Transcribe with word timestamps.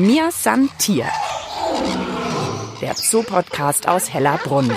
Mir 0.00 0.30
san 0.30 0.70
Tier. 0.78 1.04
Der 2.80 2.94
Zoopodcast 2.94 3.86
aus 3.86 4.10
Hellerbrunn. 4.10 4.72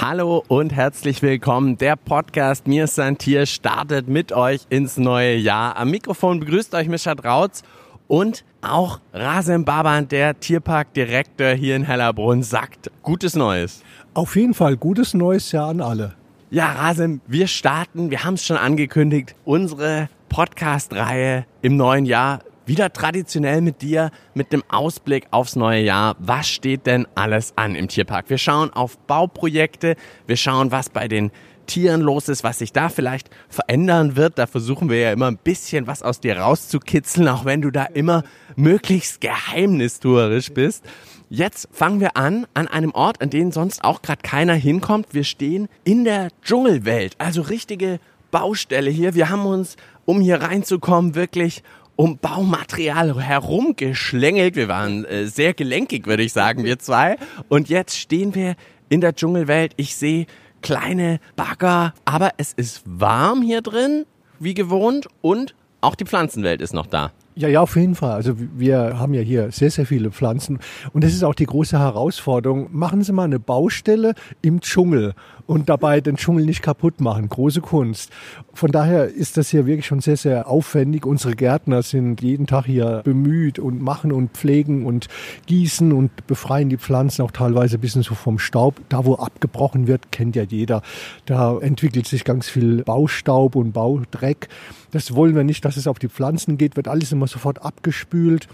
Hallo 0.00 0.42
und 0.48 0.72
herzlich 0.72 1.22
willkommen. 1.22 1.78
Der 1.78 1.94
Podcast 1.94 2.66
Mir 2.66 2.84
ist 2.84 2.98
ein 2.98 3.18
Tier 3.18 3.46
startet 3.46 4.08
mit 4.08 4.32
euch 4.32 4.62
ins 4.68 4.96
neue 4.96 5.36
Jahr. 5.36 5.76
Am 5.76 5.92
Mikrofon 5.92 6.40
begrüßt 6.40 6.74
euch 6.74 6.88
Mischa 6.88 7.14
Drautz 7.14 7.62
und 8.08 8.44
auch 8.62 8.98
Rasim 9.12 9.64
Baban, 9.64 10.08
der 10.08 10.40
Tierparkdirektor 10.40 11.50
hier 11.50 11.76
in 11.76 11.84
Hellerbrunn, 11.84 12.42
sagt 12.42 12.90
Gutes 13.04 13.36
Neues. 13.36 13.84
Auf 14.12 14.34
jeden 14.34 14.54
Fall 14.54 14.76
gutes 14.76 15.14
neues 15.14 15.52
Jahr 15.52 15.68
an 15.68 15.80
alle. 15.80 16.16
Ja, 16.54 16.70
Rasim, 16.70 17.20
wir 17.26 17.48
starten, 17.48 18.12
wir 18.12 18.22
haben 18.22 18.34
es 18.34 18.46
schon 18.46 18.56
angekündigt, 18.56 19.34
unsere 19.44 20.08
Podcast-Reihe 20.28 21.46
im 21.62 21.76
neuen 21.76 22.06
Jahr. 22.06 22.44
Wieder 22.64 22.92
traditionell 22.92 23.60
mit 23.60 23.82
dir, 23.82 24.12
mit 24.34 24.52
dem 24.52 24.62
Ausblick 24.68 25.26
aufs 25.32 25.56
neue 25.56 25.82
Jahr. 25.82 26.14
Was 26.20 26.46
steht 26.46 26.86
denn 26.86 27.08
alles 27.16 27.54
an 27.56 27.74
im 27.74 27.88
Tierpark? 27.88 28.30
Wir 28.30 28.38
schauen 28.38 28.72
auf 28.72 28.98
Bauprojekte, 28.98 29.96
wir 30.28 30.36
schauen, 30.36 30.70
was 30.70 30.90
bei 30.90 31.08
den 31.08 31.32
Tieren 31.66 32.02
los 32.02 32.28
ist, 32.28 32.44
was 32.44 32.60
sich 32.60 32.72
da 32.72 32.88
vielleicht 32.88 33.30
verändern 33.48 34.14
wird. 34.14 34.38
Da 34.38 34.46
versuchen 34.46 34.88
wir 34.88 35.00
ja 35.00 35.12
immer 35.12 35.26
ein 35.26 35.38
bisschen 35.38 35.88
was 35.88 36.04
aus 36.04 36.20
dir 36.20 36.38
rauszukitzeln, 36.38 37.26
auch 37.26 37.44
wenn 37.44 37.62
du 37.62 37.72
da 37.72 37.84
immer 37.84 38.22
möglichst 38.54 39.20
geheimnistuerisch 39.20 40.52
bist. 40.52 40.84
Jetzt 41.30 41.68
fangen 41.72 42.00
wir 42.00 42.16
an 42.16 42.46
an 42.54 42.68
einem 42.68 42.92
Ort, 42.92 43.22
an 43.22 43.30
den 43.30 43.50
sonst 43.50 43.82
auch 43.82 44.02
gerade 44.02 44.22
keiner 44.22 44.54
hinkommt. 44.54 45.08
Wir 45.12 45.24
stehen 45.24 45.68
in 45.84 46.04
der 46.04 46.28
Dschungelwelt, 46.42 47.14
also 47.18 47.42
richtige 47.42 47.98
Baustelle 48.30 48.90
hier. 48.90 49.14
Wir 49.14 49.30
haben 49.30 49.46
uns, 49.46 49.76
um 50.04 50.20
hier 50.20 50.42
reinzukommen, 50.42 51.14
wirklich 51.14 51.62
um 51.96 52.18
Baumaterial 52.18 53.20
herumgeschlängelt. 53.22 54.56
Wir 54.56 54.68
waren 54.68 55.04
äh, 55.04 55.26
sehr 55.26 55.54
gelenkig, 55.54 56.06
würde 56.06 56.22
ich 56.22 56.32
sagen, 56.32 56.64
wir 56.64 56.78
zwei. 56.78 57.16
Und 57.48 57.68
jetzt 57.68 57.96
stehen 57.96 58.34
wir 58.34 58.56
in 58.88 59.00
der 59.00 59.14
Dschungelwelt. 59.14 59.72
Ich 59.76 59.96
sehe 59.96 60.26
kleine 60.60 61.20
Bagger, 61.36 61.94
aber 62.04 62.32
es 62.36 62.52
ist 62.52 62.82
warm 62.84 63.42
hier 63.42 63.62
drin, 63.62 64.06
wie 64.40 64.54
gewohnt, 64.54 65.08
und 65.20 65.54
auch 65.80 65.94
die 65.94 66.04
Pflanzenwelt 66.04 66.60
ist 66.60 66.74
noch 66.74 66.86
da. 66.86 67.12
Ja, 67.36 67.48
ja, 67.48 67.62
auf 67.62 67.74
jeden 67.74 67.96
Fall. 67.96 68.12
Also 68.12 68.34
wir 68.36 68.96
haben 68.98 69.12
ja 69.12 69.20
hier 69.20 69.50
sehr, 69.50 69.70
sehr 69.70 69.86
viele 69.86 70.12
Pflanzen 70.12 70.60
und 70.92 71.02
das 71.02 71.12
ist 71.12 71.24
auch 71.24 71.34
die 71.34 71.46
große 71.46 71.76
Herausforderung. 71.76 72.68
Machen 72.70 73.02
Sie 73.02 73.12
mal 73.12 73.24
eine 73.24 73.40
Baustelle 73.40 74.14
im 74.40 74.60
Dschungel 74.60 75.14
und 75.46 75.68
dabei 75.68 76.00
den 76.00 76.16
Dschungel 76.16 76.44
nicht 76.46 76.62
kaputt 76.62 77.00
machen. 77.00 77.28
Große 77.28 77.60
Kunst. 77.60 78.10
Von 78.52 78.70
daher 78.70 79.06
ist 79.06 79.36
das 79.36 79.50
hier 79.50 79.66
wirklich 79.66 79.86
schon 79.86 80.00
sehr, 80.00 80.16
sehr 80.16 80.48
aufwendig. 80.48 81.04
Unsere 81.06 81.34
Gärtner 81.34 81.82
sind 81.82 82.22
jeden 82.22 82.46
Tag 82.46 82.66
hier 82.66 83.02
bemüht 83.04 83.58
und 83.58 83.82
machen 83.82 84.12
und 84.12 84.32
pflegen 84.32 84.86
und 84.86 85.08
gießen 85.46 85.92
und 85.92 86.26
befreien 86.26 86.68
die 86.68 86.78
Pflanzen 86.78 87.22
auch 87.22 87.30
teilweise 87.30 87.76
ein 87.78 87.80
bisschen 87.80 88.02
so 88.02 88.14
vom 88.14 88.38
Staub. 88.38 88.80
Da, 88.88 89.04
wo 89.04 89.14
abgebrochen 89.14 89.86
wird, 89.86 90.12
kennt 90.12 90.36
ja 90.36 90.44
jeder. 90.44 90.82
Da 91.26 91.58
entwickelt 91.58 92.06
sich 92.06 92.24
ganz 92.24 92.48
viel 92.48 92.82
Baustaub 92.82 93.56
und 93.56 93.72
Baudreck. 93.72 94.48
Das 94.92 95.14
wollen 95.14 95.34
wir 95.34 95.44
nicht, 95.44 95.64
dass 95.64 95.76
es 95.76 95.86
auf 95.86 95.98
die 95.98 96.08
Pflanzen 96.08 96.56
geht, 96.56 96.76
wird 96.76 96.88
alles 96.88 97.12
immer 97.12 97.26
sofort 97.26 97.62
abgespült. 97.62 98.48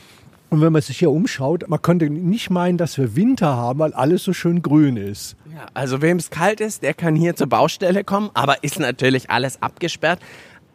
Und 0.51 0.61
wenn 0.61 0.73
man 0.73 0.83
sich 0.83 0.98
hier 0.98 1.12
umschaut, 1.12 1.69
man 1.69 1.81
könnte 1.81 2.11
nicht 2.11 2.51
meinen, 2.51 2.77
dass 2.77 2.98
wir 2.98 3.15
Winter 3.15 3.56
haben, 3.56 3.79
weil 3.79 3.93
alles 3.93 4.25
so 4.25 4.33
schön 4.33 4.62
grün 4.62 4.97
ist. 4.97 5.37
Ja, 5.55 5.67
also 5.75 6.03
wem 6.03 6.17
es 6.17 6.31
kalt 6.31 6.61
ist, 6.61 6.83
der 6.83 6.93
kann 6.93 7.15
hier 7.15 7.37
zur 7.37 7.47
Baustelle 7.47 8.03
kommen, 8.03 8.31
aber 8.34 8.65
ist 8.65 8.81
natürlich 8.81 9.31
alles 9.31 9.62
abgesperrt. 9.62 10.19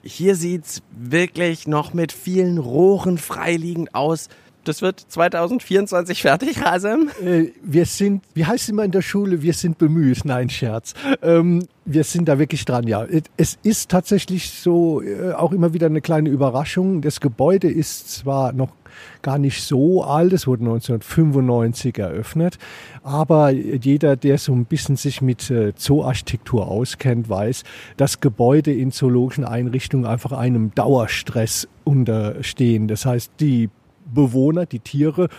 Hier 0.01 0.35
sieht's 0.35 0.81
wirklich 0.91 1.67
noch 1.67 1.93
mit 1.93 2.13
vielen 2.13 2.57
Rohren 2.57 3.17
freiliegend 3.17 3.93
aus. 3.93 4.29
Das 4.65 4.81
wird 4.81 4.99
2024 4.99 6.23
fertig, 6.23 6.63
Rasem? 6.63 7.09
Äh, 7.23 7.51
wir 7.63 7.85
sind, 7.85 8.23
wie 8.33 8.45
heißt 8.45 8.63
es 8.63 8.69
immer 8.69 8.83
in 8.83 8.91
der 8.91 9.03
Schule, 9.03 9.43
wir 9.43 9.53
sind 9.53 9.77
bemüht. 9.77 10.25
Nein, 10.25 10.49
Scherz. 10.49 10.95
Ähm, 11.21 11.67
wir 11.85 12.03
sind 12.03 12.27
da 12.27 12.39
wirklich 12.39 12.65
dran, 12.65 12.87
ja. 12.87 13.05
Es 13.37 13.59
ist 13.61 13.91
tatsächlich 13.91 14.49
so 14.49 15.03
äh, 15.03 15.33
auch 15.33 15.51
immer 15.51 15.73
wieder 15.73 15.85
eine 15.85 16.01
kleine 16.01 16.29
Überraschung. 16.29 17.01
Das 17.01 17.19
Gebäude 17.19 17.69
ist 17.69 18.09
zwar 18.09 18.53
noch 18.53 18.69
gar 19.21 19.37
nicht 19.37 19.61
so 19.61 20.03
alt. 20.03 20.33
Es 20.33 20.47
wurde 20.47 20.63
1995 20.63 21.99
eröffnet. 21.99 22.57
Aber 23.03 23.51
jeder, 23.51 24.15
der 24.15 24.39
so 24.39 24.53
ein 24.53 24.65
bisschen 24.65 24.95
sich 24.95 25.21
mit 25.21 25.51
äh, 25.51 25.75
Zooarchitektur 25.75 26.67
auskennt, 26.67 27.29
weiß, 27.29 27.63
dass 27.97 28.19
Gebäude 28.19 28.73
in 28.73 28.91
zoologischen 28.91 29.45
Einrichtungen 29.45 30.07
einfach 30.07 30.31
einem 30.31 30.73
Dauerstress 30.73 31.67
unterstehen. 31.83 32.87
Das 32.87 33.05
heißt, 33.05 33.31
die 33.39 33.69
Bewohner, 34.15 34.65
die 34.65 34.79
Tiere, 34.79 35.29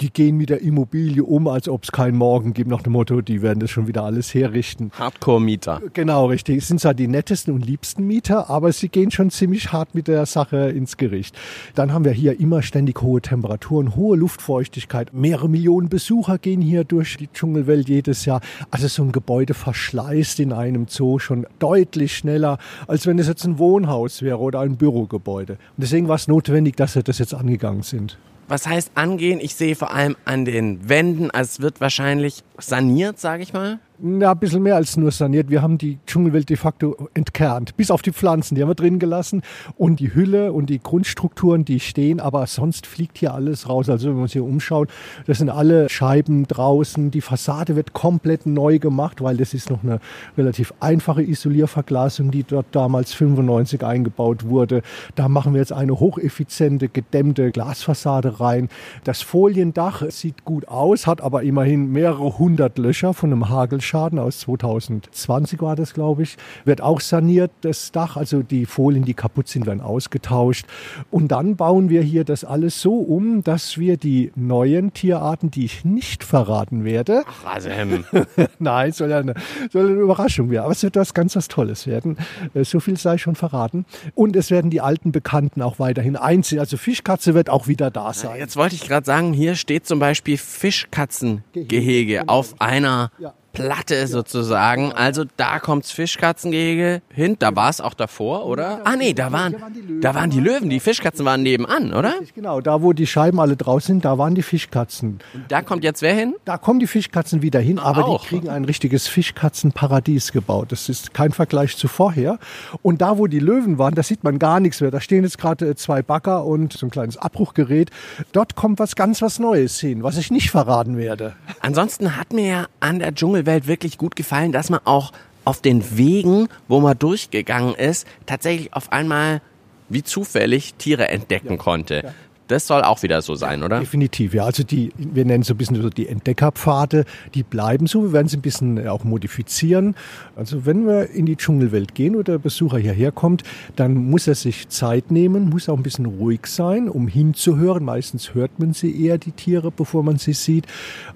die 0.00 0.10
gehen 0.10 0.36
mit 0.36 0.50
der 0.50 0.62
Immobilie 0.62 1.22
um, 1.22 1.46
als 1.46 1.68
ob 1.68 1.84
es 1.84 1.92
keinen 1.92 2.16
Morgen 2.16 2.54
gibt, 2.54 2.70
nach 2.70 2.82
dem 2.82 2.94
Motto, 2.94 3.20
die 3.20 3.42
werden 3.42 3.60
das 3.60 3.70
schon 3.70 3.86
wieder 3.86 4.04
alles 4.04 4.32
herrichten. 4.32 4.90
Hardcore-Mieter. 4.98 5.82
Genau, 5.92 6.26
richtig. 6.26 6.58
Es 6.58 6.68
sind 6.68 6.80
zwar 6.80 6.94
die 6.94 7.08
nettesten 7.08 7.54
und 7.54 7.66
liebsten 7.66 8.06
Mieter, 8.06 8.48
aber 8.48 8.72
sie 8.72 8.88
gehen 8.88 9.10
schon 9.10 9.30
ziemlich 9.30 9.72
hart 9.72 9.94
mit 9.94 10.08
der 10.08 10.26
Sache 10.26 10.70
ins 10.70 10.96
Gericht. 10.96 11.36
Dann 11.74 11.92
haben 11.92 12.04
wir 12.04 12.12
hier 12.12 12.40
immer 12.40 12.62
ständig 12.62 13.02
hohe 13.02 13.20
Temperaturen, 13.20 13.94
hohe 13.96 14.16
Luftfeuchtigkeit. 14.16 15.12
Mehrere 15.12 15.48
Millionen 15.48 15.88
Besucher 15.88 16.38
gehen 16.38 16.60
hier 16.62 16.84
durch 16.84 17.16
die 17.16 17.28
Dschungelwelt 17.28 17.88
jedes 17.88 18.24
Jahr. 18.24 18.40
Also 18.70 18.88
so 18.88 19.02
ein 19.02 19.12
Gebäude 19.12 19.54
verschleißt 19.54 20.40
in 20.40 20.52
einem 20.52 20.86
Zoo 20.88 21.18
schon 21.18 21.46
deutlich 21.58 22.16
schneller, 22.16 22.58
als 22.86 23.06
wenn 23.06 23.18
es 23.18 23.28
jetzt 23.28 23.44
ein 23.44 23.58
Wohnhaus 23.58 24.22
wäre 24.22 24.38
oder 24.38 24.60
ein 24.60 24.76
Bürogebäude. 24.76 25.54
Und 25.54 25.60
deswegen 25.78 26.08
war 26.08 26.16
es 26.16 26.28
notwendig, 26.28 26.76
dass 26.76 26.94
wir 26.94 27.02
das 27.02 27.18
jetzt 27.18 27.34
angegangen 27.34 27.82
sind. 27.82 28.18
Was 28.50 28.66
heißt 28.66 28.90
angehen? 28.96 29.38
Ich 29.40 29.54
sehe 29.54 29.76
vor 29.76 29.92
allem 29.92 30.16
an 30.24 30.44
den 30.44 30.88
Wänden, 30.88 31.30
also 31.30 31.50
es 31.50 31.60
wird 31.60 31.80
wahrscheinlich 31.80 32.42
saniert, 32.58 33.20
sage 33.20 33.44
ich 33.44 33.52
mal. 33.52 33.78
Ja, 34.02 34.32
ein 34.32 34.38
bisschen 34.38 34.62
mehr 34.62 34.76
als 34.76 34.96
nur 34.96 35.10
saniert. 35.10 35.50
Wir 35.50 35.60
haben 35.60 35.76
die 35.76 35.98
Dschungelwelt 36.06 36.48
de 36.48 36.56
facto 36.56 37.10
entkernt. 37.12 37.76
Bis 37.76 37.90
auf 37.90 38.00
die 38.00 38.12
Pflanzen, 38.12 38.54
die 38.54 38.62
haben 38.62 38.70
wir 38.70 38.74
drin 38.74 38.98
gelassen. 38.98 39.42
Und 39.76 40.00
die 40.00 40.14
Hülle 40.14 40.54
und 40.54 40.70
die 40.70 40.78
Grundstrukturen, 40.82 41.66
die 41.66 41.80
stehen. 41.80 42.18
Aber 42.18 42.46
sonst 42.46 42.86
fliegt 42.86 43.18
hier 43.18 43.34
alles 43.34 43.68
raus. 43.68 43.90
Also 43.90 44.08
wenn 44.08 44.16
wir 44.16 44.22
uns 44.22 44.32
hier 44.32 44.44
umschauen, 44.44 44.86
das 45.26 45.36
sind 45.36 45.50
alle 45.50 45.90
Scheiben 45.90 46.46
draußen. 46.46 47.10
Die 47.10 47.20
Fassade 47.20 47.76
wird 47.76 47.92
komplett 47.92 48.46
neu 48.46 48.78
gemacht, 48.78 49.20
weil 49.22 49.36
das 49.36 49.52
ist 49.52 49.68
noch 49.68 49.82
eine 49.82 50.00
relativ 50.38 50.72
einfache 50.80 51.22
Isolierverglasung, 51.22 52.30
die 52.30 52.44
dort 52.44 52.66
damals 52.72 53.12
95 53.12 53.84
eingebaut 53.84 54.46
wurde. 54.46 54.80
Da 55.14 55.28
machen 55.28 55.52
wir 55.52 55.60
jetzt 55.60 55.74
eine 55.74 56.00
hocheffiziente, 56.00 56.88
gedämmte 56.88 57.50
Glasfassade 57.50 58.40
rein. 58.40 58.70
Das 59.04 59.20
Foliendach 59.20 60.10
sieht 60.10 60.46
gut 60.46 60.68
aus, 60.68 61.06
hat 61.06 61.20
aber 61.20 61.42
immerhin 61.42 61.92
mehrere 61.92 62.38
hundert 62.38 62.78
Löcher 62.78 63.12
von 63.12 63.30
einem 63.30 63.50
Hagelschaden. 63.50 63.89
Schaden 63.90 64.20
aus 64.20 64.38
2020 64.40 65.60
war 65.60 65.74
das, 65.74 65.94
glaube 65.94 66.22
ich. 66.22 66.36
Wird 66.64 66.80
auch 66.80 67.00
saniert, 67.00 67.50
das 67.62 67.90
Dach. 67.90 68.16
Also 68.16 68.42
die 68.44 68.64
Folien, 68.64 69.04
die 69.04 69.14
kaputt 69.14 69.48
sind, 69.48 69.66
werden 69.66 69.80
ausgetauscht. 69.80 70.64
Und 71.10 71.32
dann 71.32 71.56
bauen 71.56 71.88
wir 71.88 72.00
hier 72.00 72.22
das 72.22 72.44
alles 72.44 72.80
so 72.80 72.94
um, 72.94 73.42
dass 73.42 73.78
wir 73.78 73.96
die 73.96 74.30
neuen 74.36 74.92
Tierarten, 74.94 75.50
die 75.50 75.64
ich 75.64 75.84
nicht 75.84 76.22
verraten 76.22 76.84
werde. 76.84 77.24
Ach, 77.26 77.46
Rasem. 77.56 78.04
Nein, 78.60 78.92
soll 78.92 79.10
ja 79.10 79.18
eine, 79.18 79.34
soll 79.72 79.86
eine 79.90 80.00
Überraschung 80.00 80.50
werden. 80.50 80.64
Aber 80.64 80.72
es 80.72 80.84
wird 80.84 80.94
was 80.94 81.12
ganz 81.12 81.34
was 81.34 81.48
Tolles 81.48 81.88
werden. 81.88 82.16
Äh, 82.54 82.62
so 82.62 82.78
viel 82.78 82.96
sei 82.96 83.18
schon 83.18 83.34
verraten. 83.34 83.86
Und 84.14 84.36
es 84.36 84.52
werden 84.52 84.70
die 84.70 84.80
alten 84.80 85.10
Bekannten 85.10 85.62
auch 85.62 85.80
weiterhin 85.80 86.14
einziehen. 86.14 86.60
Also 86.60 86.76
Fischkatze 86.76 87.34
wird 87.34 87.50
auch 87.50 87.66
wieder 87.66 87.90
da 87.90 88.12
sein. 88.12 88.38
Jetzt 88.38 88.56
wollte 88.56 88.76
ich 88.76 88.86
gerade 88.86 89.04
sagen, 89.04 89.32
hier 89.32 89.56
steht 89.56 89.84
zum 89.84 89.98
Beispiel 89.98 90.38
Fischkatzengehege 90.38 92.28
auf 92.28 92.54
einer 92.60 93.10
Ja. 93.18 93.34
Platte 93.52 94.06
sozusagen. 94.06 94.92
Also 94.92 95.24
da 95.36 95.58
kommt's 95.58 95.90
Fischkatzengehege 95.90 97.02
hin. 97.10 97.36
Da 97.38 97.54
war 97.56 97.70
es 97.70 97.80
auch 97.80 97.94
davor, 97.94 98.46
oder? 98.46 98.80
Ah 98.84 98.96
nee, 98.96 99.12
da 99.12 99.32
waren, 99.32 99.56
da 100.00 100.14
waren 100.14 100.30
die 100.30 100.40
Löwen. 100.40 100.70
Die 100.70 100.80
Fischkatzen 100.80 101.24
waren 101.24 101.42
nebenan, 101.42 101.92
oder? 101.92 102.14
Genau, 102.34 102.60
da 102.60 102.82
wo 102.82 102.92
die 102.92 103.06
Scheiben 103.06 103.40
alle 103.40 103.56
draus 103.56 103.86
sind, 103.86 104.04
da 104.04 104.18
waren 104.18 104.34
die 104.34 104.42
Fischkatzen. 104.42 105.18
Da 105.48 105.62
kommt 105.62 105.84
jetzt 105.84 106.02
wer 106.02 106.14
hin? 106.14 106.34
Da 106.44 106.58
kommen 106.58 106.80
die 106.80 106.86
Fischkatzen 106.86 107.42
wieder 107.42 107.60
hin, 107.60 107.78
aber 107.78 108.06
Auch. 108.06 108.22
die 108.22 108.28
kriegen 108.28 108.48
ein 108.48 108.64
richtiges 108.64 109.08
Fischkatzenparadies 109.08 110.32
gebaut. 110.32 110.72
Das 110.72 110.88
ist 110.88 111.14
kein 111.14 111.32
Vergleich 111.32 111.76
zu 111.76 111.88
vorher. 111.88 112.38
Und 112.82 113.00
da, 113.00 113.18
wo 113.18 113.26
die 113.26 113.38
Löwen 113.40 113.78
waren, 113.78 113.94
da 113.94 114.02
sieht 114.02 114.24
man 114.24 114.38
gar 114.38 114.60
nichts 114.60 114.80
mehr. 114.80 114.90
Da 114.90 115.00
stehen 115.00 115.24
jetzt 115.24 115.38
gerade 115.38 115.70
äh, 115.70 115.74
zwei 115.74 116.02
Bagger 116.02 116.44
und 116.44 116.72
so 116.72 116.86
ein 116.86 116.90
kleines 116.90 117.16
Abbruchgerät. 117.16 117.90
Dort 118.32 118.54
kommt 118.56 118.78
was 118.78 118.96
ganz 118.96 119.22
was 119.22 119.38
Neues 119.38 119.78
hin, 119.80 120.02
was 120.02 120.16
ich 120.16 120.30
nicht 120.30 120.50
verraten 120.50 120.96
werde. 120.96 121.34
Ansonsten 121.60 122.16
hat 122.16 122.32
mir 122.32 122.46
ja 122.46 122.66
an 122.80 122.98
der 122.98 123.12
Dschungelwelt 123.40 123.66
wirklich 123.66 123.96
gut 123.96 124.16
gefallen, 124.16 124.52
dass 124.52 124.68
man 124.68 124.80
auch 124.84 125.12
auf 125.46 125.62
den 125.62 125.96
Wegen, 125.96 126.48
wo 126.68 126.80
man 126.80 126.98
durchgegangen 126.98 127.74
ist, 127.74 128.06
tatsächlich 128.26 128.74
auf 128.74 128.92
einmal 128.92 129.40
wie 129.88 130.02
zufällig 130.02 130.74
Tiere 130.74 131.08
entdecken 131.08 131.56
konnte. 131.56 132.14
Das 132.50 132.66
soll 132.66 132.82
auch 132.82 133.02
wieder 133.02 133.22
so 133.22 133.34
sein, 133.34 133.62
oder? 133.62 133.78
Definitiv, 133.80 134.34
ja. 134.34 134.44
Also 134.44 134.64
die, 134.64 134.92
wir 134.96 135.24
nennen 135.24 135.42
so 135.42 135.54
ein 135.54 135.56
bisschen 135.56 135.80
so 135.80 135.88
die 135.88 136.08
Entdeckerpfade, 136.08 137.04
die 137.34 137.42
bleiben 137.42 137.86
so. 137.86 138.02
Wir 138.02 138.12
werden 138.12 138.28
sie 138.28 138.38
ein 138.38 138.42
bisschen 138.42 138.86
auch 138.88 139.04
modifizieren. 139.04 139.94
Also 140.36 140.66
wenn 140.66 140.86
wir 140.86 141.10
in 141.10 141.26
die 141.26 141.36
Dschungelwelt 141.36 141.94
gehen 141.94 142.16
oder 142.16 142.32
der 142.32 142.38
Besucher 142.38 142.78
hierher 142.78 143.12
kommt, 143.12 143.44
dann 143.76 143.94
muss 143.94 144.26
er 144.26 144.34
sich 144.34 144.68
Zeit 144.68 145.10
nehmen, 145.10 145.48
muss 145.48 145.68
auch 145.68 145.76
ein 145.76 145.82
bisschen 145.82 146.06
ruhig 146.06 146.46
sein, 146.46 146.88
um 146.88 147.06
hinzuhören. 147.08 147.84
Meistens 147.84 148.34
hört 148.34 148.58
man 148.58 148.72
sie 148.72 149.04
eher, 149.04 149.18
die 149.18 149.32
Tiere, 149.32 149.70
bevor 149.70 150.02
man 150.02 150.18
sie 150.18 150.32
sieht. 150.32 150.66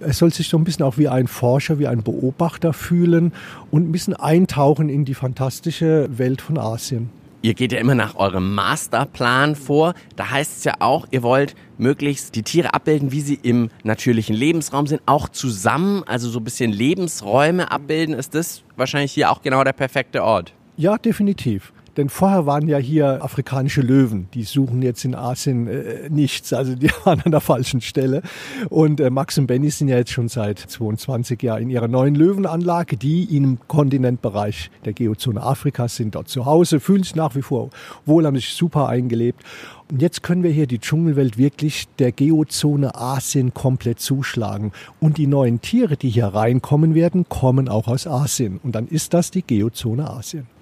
Er 0.01 0.13
soll 0.13 0.33
sich 0.33 0.49
so 0.49 0.57
ein 0.57 0.65
bisschen 0.65 0.85
auch 0.85 0.99
wie 0.99 1.09
ein 1.09 1.27
Forscher, 1.27 1.79
wie 1.79 1.89
ein 1.89 2.03
Beobachter 2.03 2.73
fühlen 2.73 3.33
und 3.71 3.89
ein 3.89 3.93
bisschen 3.93 4.15
eintauchen 4.15 4.89
in 4.89 5.05
die 5.05 5.15
fantastische 5.15 6.09
Welt 6.17 6.41
von 6.41 6.59
Asien. 6.59 7.24
Ihr 7.45 7.53
geht 7.53 7.73
ja 7.73 7.79
immer 7.79 7.95
nach 7.95 8.15
eurem 8.15 8.55
Masterplan 8.55 9.55
vor. 9.55 9.93
Da 10.17 10.31
heißt 10.31 10.57
es 10.57 10.65
ja 10.65 10.77
auch, 10.79 11.07
ihr 11.11 11.23
wollt 11.23 11.55
möglichst 11.77 12.37
die 12.37 12.43
Tiere 12.43 12.73
abbilden, 12.73 13.13
wie 13.13 13.21
sie 13.21 13.39
im 13.43 13.69
natürlichen 13.83 14.35
Lebensraum 14.35 14.87
sind, 14.87 15.03
auch 15.05 15.29
zusammen, 15.29 16.05
also 16.05 16.31
so 16.31 16.41
ein 16.41 16.45
bisschen 16.45 16.73
Lebensräume 16.73 17.71
abbilden. 17.71 18.15
Ist 18.15 18.35
das 18.35 18.63
wahrscheinlich 18.77 19.13
hier 19.13 19.31
auch 19.31 19.43
genau 19.43 19.63
der 19.63 19.75
perfekte 19.75 20.25
Ort? 20.25 20.55
Ja, 20.79 20.97
definitiv. 20.97 21.74
Denn 21.97 22.09
vorher 22.09 22.47
waren 22.47 22.67
ja 22.69 22.79
hier 22.79 23.23
afrikanische 23.23 23.81
Löwen. 23.81 24.29
Die 24.35 24.43
suchen 24.43 24.83
jetzt 24.83 25.05
in 25.05 25.15
Asien 25.15 25.69
äh, 25.69 26.09
nichts. 26.11 26.53
Also 26.53 26.75
die 26.75 26.91
waren 27.05 27.21
an 27.23 27.31
der 27.31 27.41
falschen 27.41 27.81
Stelle. 27.81 28.23
Und 28.69 29.01
äh, 29.01 29.11
Max 29.11 29.39
und 29.39 29.47
Benny 29.47 29.71
sind 29.71 29.89
ja 29.89 29.97
jetzt 29.97 30.11
schon 30.11 30.29
seit 30.29 30.59
22 30.59 31.43
Jahren 31.43 31.63
in 31.63 31.71
ihrer 31.71 31.89
neuen 31.89 32.15
Löwenanlage, 32.15 32.97
die 32.97 33.37
im 33.37 33.59
Kontinentbereich 33.69 34.71
der 34.85 34.93
Geozone 34.93 35.43
Afrikas 35.43 35.97
sind 35.97 36.15
dort 36.15 36.29
zu 36.29 36.47
Hause, 36.47 36.81
fühlen 36.81 37.03
sich 37.03 37.15
nach 37.15 37.35
wie 37.35 37.43
vor 37.43 37.71
wohl, 38.07 38.27
haben 38.27 38.37
sich 38.37 38.55
super 38.55 38.89
eingelebt. 38.89 39.43
Und 39.91 40.01
jetzt 40.01 40.23
können 40.23 40.43
wir 40.43 40.51
hier 40.51 40.67
die 40.67 40.79
Dschungelwelt 40.79 41.37
wirklich 41.37 41.87
der 41.99 42.11
Geozone 42.11 42.95
Asien 42.95 43.53
komplett 43.53 44.01
zuschlagen. 44.01 44.73
Und 44.99 45.19
die 45.19 45.27
neuen 45.27 45.61
Tiere, 45.61 45.97
die 45.97 46.09
hier 46.09 46.27
reinkommen 46.27 46.95
werden, 46.95 47.29
kommen 47.29 47.69
auch 47.69 47.87
aus 47.87 48.07
Asien. 48.07 48.59
Und 48.63 48.75
dann 48.75 48.89
ist 48.89 49.15
das 49.15 49.31
die 49.31 49.43
Geozone 49.43 50.09
Asien. 50.09 50.54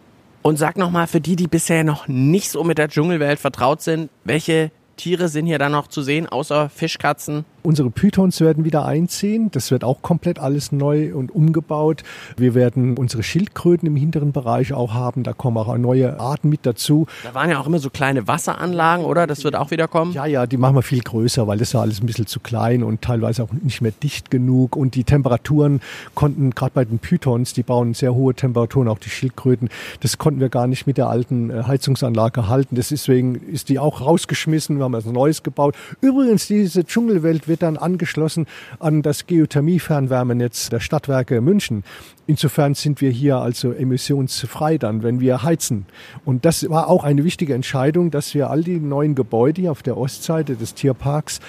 Und 0.43 0.57
sag 0.57 0.77
nochmal 0.77 1.07
für 1.07 1.21
die, 1.21 1.37
die 1.37 1.47
bisher 1.47 1.85
noch 1.85 2.09
nicht 2.09 2.51
so 2.51 2.65
mit 2.65 2.77
der 2.77 2.89
Dschungelwelt 2.89 3.39
vertraut 3.39 3.81
sind, 3.81 4.11
welche 4.25 4.73
Tiere 4.97 5.29
sind 5.29 5.47
hier 5.47 5.59
dann 5.59 5.73
noch 5.73 5.87
zu 5.87 6.03
sehen, 6.03 6.29
außer 6.29 6.69
Fischkatzen? 6.69 7.45
Unsere 7.63 7.91
Pythons 7.91 8.41
werden 8.41 8.65
wieder 8.65 8.85
einziehen. 8.87 9.51
Das 9.53 9.71
wird 9.71 9.85
auch 9.85 10.03
komplett 10.03 10.39
alles 10.39 10.73
neu 10.73 11.15
und 11.15 11.33
umgebaut. 11.33 12.03
Wir 12.37 12.55
werden 12.55 12.97
unsere 12.99 13.23
Schildkröten 13.23 13.87
im 13.87 13.95
hinteren 13.95 14.33
Bereich 14.33 14.73
auch 14.73 14.95
haben. 14.95 15.23
Da 15.23 15.33
kommen 15.33 15.57
auch 15.57 15.77
neue 15.77 16.19
Arten 16.19 16.49
mit 16.49 16.67
dazu. 16.67 17.07
Da 17.23 17.35
waren 17.35 17.51
ja 17.51 17.61
auch 17.61 17.67
immer 17.67 17.79
so 17.79 17.91
kleine 17.91 18.27
Wasseranlagen, 18.27 19.05
oder? 19.05 19.27
Das 19.27 19.45
wird 19.45 19.55
auch 19.55 19.71
wieder 19.71 19.87
kommen? 19.87 20.13
Ja, 20.13 20.27
ja, 20.27 20.47
die 20.47 20.57
machen 20.57 20.75
wir 20.75 20.83
viel 20.83 21.03
größer, 21.03 21.47
weil 21.47 21.59
das 21.59 21.73
war 21.75 21.83
alles 21.83 22.01
ein 22.03 22.07
bisschen 22.07 22.27
zu 22.27 22.41
klein 22.41 22.83
und 22.83 23.01
teilweise 23.03 23.45
auch 23.45 23.53
nicht 23.53 23.81
mehr 23.81 23.93
dicht 24.03 24.31
genug. 24.31 24.75
Und 24.75 24.97
die 24.97 25.05
Temperaturen 25.05 25.81
konnten, 26.15 26.51
gerade 26.51 26.73
bei 26.75 26.85
den 26.85 26.99
Pythons, 26.99 27.53
die 27.53 27.63
bauen 27.63 27.95
sehr 27.95 28.15
hohe 28.15 28.35
Temperaturen, 28.35 28.89
auch 28.89 28.99
die 28.99 29.11
Schildkröten, 29.11 29.69
das 30.01 30.19
konnten 30.19 30.41
wir 30.41 30.49
gar 30.49 30.67
nicht 30.67 30.87
mit 30.87 30.99
der 30.99 31.09
alten 31.09 31.51
äh, 31.51 31.63
Heizungsanlage 31.65 32.49
halten. 32.49 32.75
Deswegen 32.75 33.37
ist 33.37 33.69
die 33.69 33.79
auch 33.79 34.01
rausgeschmissen. 34.01 34.79
Wir 34.79 34.85
haben 34.85 34.95
also 34.95 35.13
Neues 35.13 35.43
gebaut. 35.43 35.77
Übrigens, 36.01 36.47
diese 36.49 36.85
Dschungelwelt 36.85 37.49
wird 37.53 37.63
dann 37.63 37.77
angeschlossen 37.77 38.47
an 38.79 39.03
das 39.03 39.27
Geothermie-Fernwärmenetz 39.27 40.71
der 40.71 40.81
Stadtwerke 40.81 41.43
München. 41.43 41.85
Insofern 42.27 42.73
sind 42.73 43.03
wir 43.03 43.11
hier 43.11 43.37
also 43.37 43.73
emissionsfrei 43.73 44.79
dann, 44.79 45.03
wenn 45.03 45.21
wir 45.21 45.43
heizen. 45.43 45.85
Und 46.25 46.47
das 46.47 46.71
war 46.71 46.89
auch 46.89 47.05
eine 47.05 47.25
wichtige 47.25 47.53
Entscheidung, 47.53 48.11
dass 48.11 48.33
wir 48.33 48.49
all 48.49 48.65
die 48.65 48.81
neuen 48.81 49.15
Gebäude 49.15 49.71
auf 49.71 49.83
der 49.83 49.99
Ostseite 49.99 50.57
des 50.57 50.75
Tierparks 50.75 51.41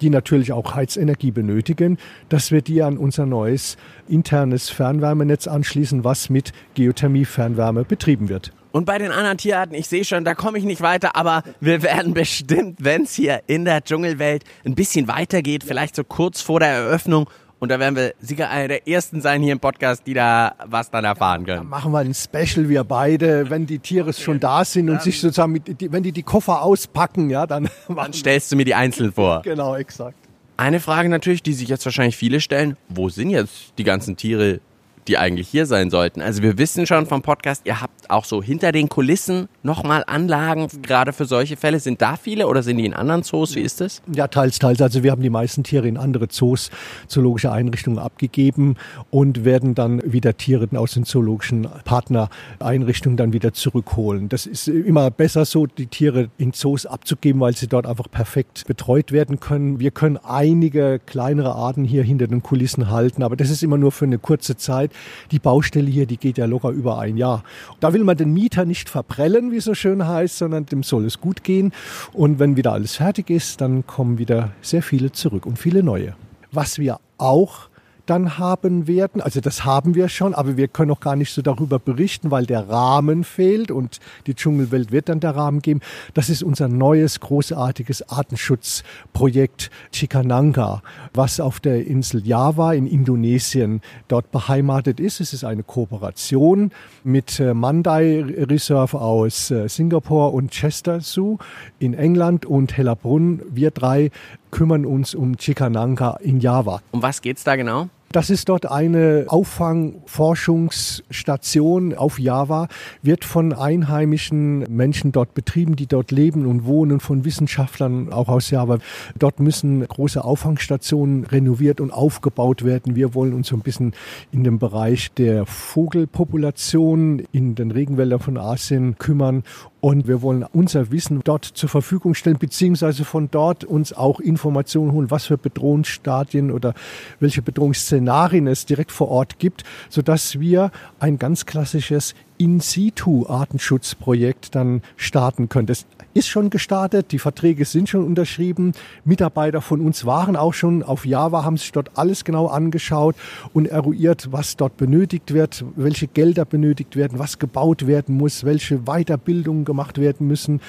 die 0.00 0.10
natürlich 0.10 0.52
auch 0.52 0.74
Heizenergie 0.74 1.30
benötigen, 1.30 1.96
dass 2.28 2.50
wir 2.50 2.60
die 2.60 2.82
an 2.82 2.98
unser 2.98 3.24
neues 3.24 3.76
internes 4.08 4.68
Fernwärmenetz 4.68 5.46
anschließen, 5.46 6.02
was 6.02 6.28
mit 6.28 6.52
Geothermie-Fernwärme 6.74 7.84
betrieben 7.84 8.28
wird. 8.28 8.52
Und 8.72 8.86
bei 8.86 8.98
den 8.98 9.12
anderen 9.12 9.36
Tierarten, 9.36 9.74
ich 9.74 9.86
sehe 9.86 10.04
schon, 10.04 10.24
da 10.24 10.34
komme 10.34 10.58
ich 10.58 10.64
nicht 10.64 10.80
weiter, 10.80 11.14
aber 11.14 11.42
wir 11.60 11.82
werden 11.82 12.14
bestimmt, 12.14 12.78
wenn 12.82 13.02
es 13.02 13.14
hier 13.14 13.42
in 13.46 13.66
der 13.66 13.84
Dschungelwelt 13.84 14.44
ein 14.64 14.74
bisschen 14.74 15.08
weitergeht, 15.08 15.62
vielleicht 15.62 15.94
so 15.94 16.04
kurz 16.04 16.40
vor 16.40 16.58
der 16.58 16.70
Eröffnung, 16.70 17.28
und 17.62 17.68
da 17.68 17.78
werden 17.78 17.94
wir 17.94 18.14
sicher 18.20 18.50
einer 18.50 18.66
der 18.66 18.88
ersten 18.88 19.20
sein 19.20 19.40
hier 19.40 19.52
im 19.52 19.60
Podcast, 19.60 20.04
die 20.04 20.14
da 20.14 20.56
was 20.66 20.90
dann 20.90 21.04
erfahren 21.04 21.46
können. 21.46 21.58
Dann 21.58 21.68
machen 21.68 21.92
wir 21.92 22.00
ein 22.00 22.12
Special, 22.12 22.68
wir 22.68 22.82
beide, 22.82 23.50
wenn 23.50 23.66
die 23.66 23.78
Tiere 23.78 24.12
schon 24.20 24.40
da 24.40 24.64
sind 24.64 24.90
und 24.90 25.00
sich 25.00 25.20
sozusagen, 25.20 25.52
mit, 25.52 25.92
wenn 25.92 26.02
die 26.02 26.10
die 26.10 26.24
Koffer 26.24 26.62
auspacken, 26.62 27.30
ja, 27.30 27.46
dann. 27.46 27.68
Dann 27.88 28.12
stellst 28.12 28.50
du 28.50 28.56
mir 28.56 28.64
die 28.64 28.74
einzeln 28.74 29.12
vor. 29.12 29.42
Genau, 29.52 29.76
exakt. 29.76 30.16
Eine 30.56 30.80
Frage 30.80 31.08
natürlich, 31.08 31.44
die 31.44 31.52
sich 31.52 31.68
jetzt 31.68 31.84
wahrscheinlich 31.84 32.16
viele 32.16 32.40
stellen: 32.40 32.76
Wo 32.88 33.08
sind 33.08 33.30
jetzt 33.30 33.74
die 33.78 33.84
ganzen 33.84 34.16
Tiere, 34.16 34.58
die 35.08 35.18
eigentlich 35.18 35.48
hier 35.48 35.66
sein 35.66 35.90
sollten. 35.90 36.20
Also 36.20 36.42
wir 36.42 36.58
wissen 36.58 36.86
schon 36.86 37.06
vom 37.06 37.22
Podcast, 37.22 37.62
ihr 37.64 37.80
habt 37.80 38.10
auch 38.10 38.24
so 38.24 38.42
hinter 38.42 38.72
den 38.72 38.88
Kulissen 38.88 39.48
nochmal 39.62 40.04
Anlagen, 40.06 40.68
gerade 40.82 41.12
für 41.12 41.24
solche 41.24 41.56
Fälle. 41.56 41.80
Sind 41.80 42.02
da 42.02 42.16
viele 42.16 42.46
oder 42.46 42.62
sind 42.62 42.76
die 42.76 42.86
in 42.86 42.94
anderen 42.94 43.22
Zoos? 43.22 43.54
Wie 43.54 43.60
ist 43.60 43.80
das? 43.80 44.02
Ja, 44.14 44.28
teils, 44.28 44.58
teils. 44.58 44.80
Also 44.80 45.02
wir 45.02 45.10
haben 45.10 45.22
die 45.22 45.30
meisten 45.30 45.64
Tiere 45.64 45.88
in 45.88 45.96
andere 45.96 46.28
Zoos, 46.28 46.70
zoologische 47.08 47.50
Einrichtungen 47.50 47.98
abgegeben 47.98 48.76
und 49.10 49.44
werden 49.44 49.74
dann 49.74 50.00
wieder 50.04 50.36
Tiere 50.36 50.68
aus 50.76 50.92
den 50.92 51.04
zoologischen 51.04 51.66
Partnereinrichtungen 51.84 53.16
dann 53.16 53.32
wieder 53.32 53.52
zurückholen. 53.52 54.28
Das 54.28 54.46
ist 54.46 54.68
immer 54.68 55.10
besser 55.10 55.44
so, 55.44 55.66
die 55.66 55.86
Tiere 55.86 56.30
in 56.38 56.52
Zoos 56.52 56.86
abzugeben, 56.86 57.40
weil 57.40 57.56
sie 57.56 57.66
dort 57.66 57.86
einfach 57.86 58.10
perfekt 58.10 58.64
betreut 58.66 59.12
werden 59.12 59.40
können. 59.40 59.80
Wir 59.80 59.90
können 59.90 60.18
einige 60.18 61.00
kleinere 61.04 61.54
Arten 61.54 61.84
hier 61.84 62.02
hinter 62.02 62.28
den 62.28 62.42
Kulissen 62.42 62.90
halten, 62.90 63.22
aber 63.22 63.36
das 63.36 63.50
ist 63.50 63.62
immer 63.62 63.78
nur 63.78 63.92
für 63.92 64.04
eine 64.04 64.18
kurze 64.18 64.56
Zeit. 64.56 64.91
Die 65.30 65.38
Baustelle 65.38 65.90
hier, 65.90 66.06
die 66.06 66.16
geht 66.16 66.38
ja 66.38 66.46
locker 66.46 66.70
über 66.70 66.98
ein 66.98 67.16
Jahr. 67.16 67.44
Da 67.80 67.92
will 67.92 68.04
man 68.04 68.16
den 68.16 68.32
Mieter 68.32 68.64
nicht 68.64 68.88
verprellen, 68.88 69.50
wie 69.52 69.56
es 69.56 69.64
so 69.64 69.74
schön 69.74 70.06
heißt, 70.06 70.38
sondern 70.38 70.66
dem 70.66 70.82
soll 70.82 71.04
es 71.04 71.20
gut 71.20 71.44
gehen. 71.44 71.72
Und 72.12 72.38
wenn 72.38 72.56
wieder 72.56 72.72
alles 72.72 72.96
fertig 72.96 73.30
ist, 73.30 73.60
dann 73.60 73.86
kommen 73.86 74.18
wieder 74.18 74.52
sehr 74.60 74.82
viele 74.82 75.12
zurück 75.12 75.46
und 75.46 75.58
viele 75.58 75.82
neue. 75.82 76.14
Was 76.50 76.78
wir 76.78 77.00
auch 77.18 77.68
dann 78.12 78.36
haben 78.36 78.86
werden. 78.86 79.22
Also 79.22 79.40
das 79.40 79.64
haben 79.64 79.94
wir 79.94 80.10
schon, 80.10 80.34
aber 80.34 80.58
wir 80.58 80.68
können 80.68 80.90
auch 80.90 81.00
gar 81.00 81.16
nicht 81.16 81.32
so 81.32 81.40
darüber 81.40 81.78
berichten, 81.78 82.30
weil 82.30 82.44
der 82.44 82.68
Rahmen 82.68 83.24
fehlt 83.24 83.70
und 83.70 84.00
die 84.26 84.34
Dschungelwelt 84.34 84.92
wird 84.92 85.08
dann 85.08 85.20
der 85.20 85.34
Rahmen 85.34 85.62
geben. 85.62 85.80
Das 86.12 86.28
ist 86.28 86.42
unser 86.42 86.68
neues 86.68 87.20
großartiges 87.20 88.10
Artenschutzprojekt 88.10 89.70
Chikananga, 89.92 90.82
was 91.14 91.40
auf 91.40 91.58
der 91.58 91.86
Insel 91.86 92.26
Java 92.26 92.74
in 92.74 92.86
Indonesien 92.86 93.80
dort 94.08 94.30
beheimatet 94.30 95.00
ist. 95.00 95.20
Es 95.20 95.32
ist 95.32 95.44
eine 95.44 95.62
Kooperation 95.62 96.70
mit 97.04 97.40
äh, 97.40 97.54
Mandai 97.54 98.22
Reserve 98.22 99.00
aus 99.00 99.50
äh, 99.50 99.70
Singapur 99.70 100.34
und 100.34 100.50
Chester 100.50 101.00
Zoo 101.00 101.38
in 101.78 101.94
England 101.94 102.44
und 102.44 102.76
Hellerbrunn. 102.76 103.40
Wir 103.50 103.70
drei 103.70 104.10
kümmern 104.50 104.84
uns 104.84 105.14
um 105.14 105.38
Chikananga 105.38 106.18
in 106.20 106.40
Java. 106.40 106.82
Um 106.90 107.02
was 107.02 107.22
geht's 107.22 107.42
da 107.42 107.56
genau? 107.56 107.88
Das 108.12 108.28
ist 108.28 108.50
dort 108.50 108.70
eine 108.70 109.24
Auffangforschungsstation 109.28 111.94
auf 111.94 112.18
Java, 112.18 112.68
wird 113.00 113.24
von 113.24 113.54
einheimischen 113.54 114.66
Menschen 114.68 115.12
dort 115.12 115.32
betrieben, 115.32 115.76
die 115.76 115.86
dort 115.86 116.10
leben 116.10 116.44
und 116.44 116.66
wohnen, 116.66 117.00
von 117.00 117.24
Wissenschaftlern 117.24 118.12
auch 118.12 118.28
aus 118.28 118.50
Java. 118.50 118.80
Dort 119.18 119.40
müssen 119.40 119.88
große 119.88 120.22
Auffangstationen 120.22 121.24
renoviert 121.24 121.80
und 121.80 121.90
aufgebaut 121.90 122.64
werden. 122.64 122.96
Wir 122.96 123.14
wollen 123.14 123.32
uns 123.32 123.48
so 123.48 123.56
ein 123.56 123.62
bisschen 123.62 123.94
in 124.30 124.44
dem 124.44 124.58
Bereich 124.58 125.10
der 125.14 125.46
Vogelpopulation 125.46 127.22
in 127.32 127.54
den 127.54 127.70
Regenwäldern 127.70 128.20
von 128.20 128.36
Asien 128.36 128.98
kümmern 128.98 129.42
und 129.82 130.06
wir 130.06 130.22
wollen 130.22 130.44
unser 130.44 130.92
Wissen 130.92 131.22
dort 131.24 131.44
zur 131.44 131.68
Verfügung 131.68 132.14
stellen, 132.14 132.38
beziehungsweise 132.38 133.04
von 133.04 133.28
dort 133.32 133.64
uns 133.64 133.92
auch 133.92 134.20
Informationen 134.20 134.92
holen, 134.92 135.10
was 135.10 135.26
für 135.26 135.36
Bedrohungsstadien 135.36 136.52
oder 136.52 136.72
welche 137.18 137.42
Bedrohungsszenarien 137.42 138.46
es 138.46 138.64
direkt 138.64 138.92
vor 138.92 139.08
Ort 139.08 139.40
gibt, 139.40 139.64
sodass 139.88 140.38
wir 140.38 140.70
ein 141.00 141.18
ganz 141.18 141.46
klassisches 141.46 142.14
In-situ-Artenschutzprojekt 142.42 144.54
dann 144.56 144.82
starten 144.96 145.48
können. 145.48 145.68
Das 145.68 145.86
ist 146.12 146.26
schon 146.26 146.50
gestartet, 146.50 147.12
die 147.12 147.20
Verträge 147.20 147.64
sind 147.64 147.88
schon 147.88 148.04
unterschrieben. 148.04 148.72
Mitarbeiter 149.04 149.60
von 149.60 149.80
uns 149.80 150.04
waren 150.06 150.34
auch 150.34 150.52
schon 150.52 150.82
auf 150.82 151.06
Java, 151.06 151.44
haben 151.44 151.56
sich 151.56 151.70
dort 151.70 151.96
alles 151.96 152.24
genau 152.24 152.48
angeschaut 152.48 153.14
und 153.52 153.66
eruiert, 153.66 154.32
was 154.32 154.56
dort 154.56 154.76
benötigt 154.76 155.32
wird, 155.32 155.64
welche 155.76 156.08
Gelder 156.08 156.44
benötigt 156.44 156.96
werden, 156.96 157.20
was 157.20 157.38
gebaut 157.38 157.86
werden 157.86 158.16
muss, 158.16 158.42
welche 158.42 158.86
Weiterbildungen 158.86 159.64
gemacht 159.64 159.98
werden 159.98 160.26
müssen. 160.26 160.60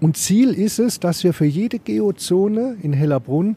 Und 0.00 0.18
Ziel 0.18 0.50
ist 0.50 0.78
es, 0.78 1.00
dass 1.00 1.24
wir 1.24 1.32
für 1.32 1.46
jede 1.46 1.78
Geozone 1.78 2.76
in 2.82 2.92
Hellerbrunn 2.92 3.56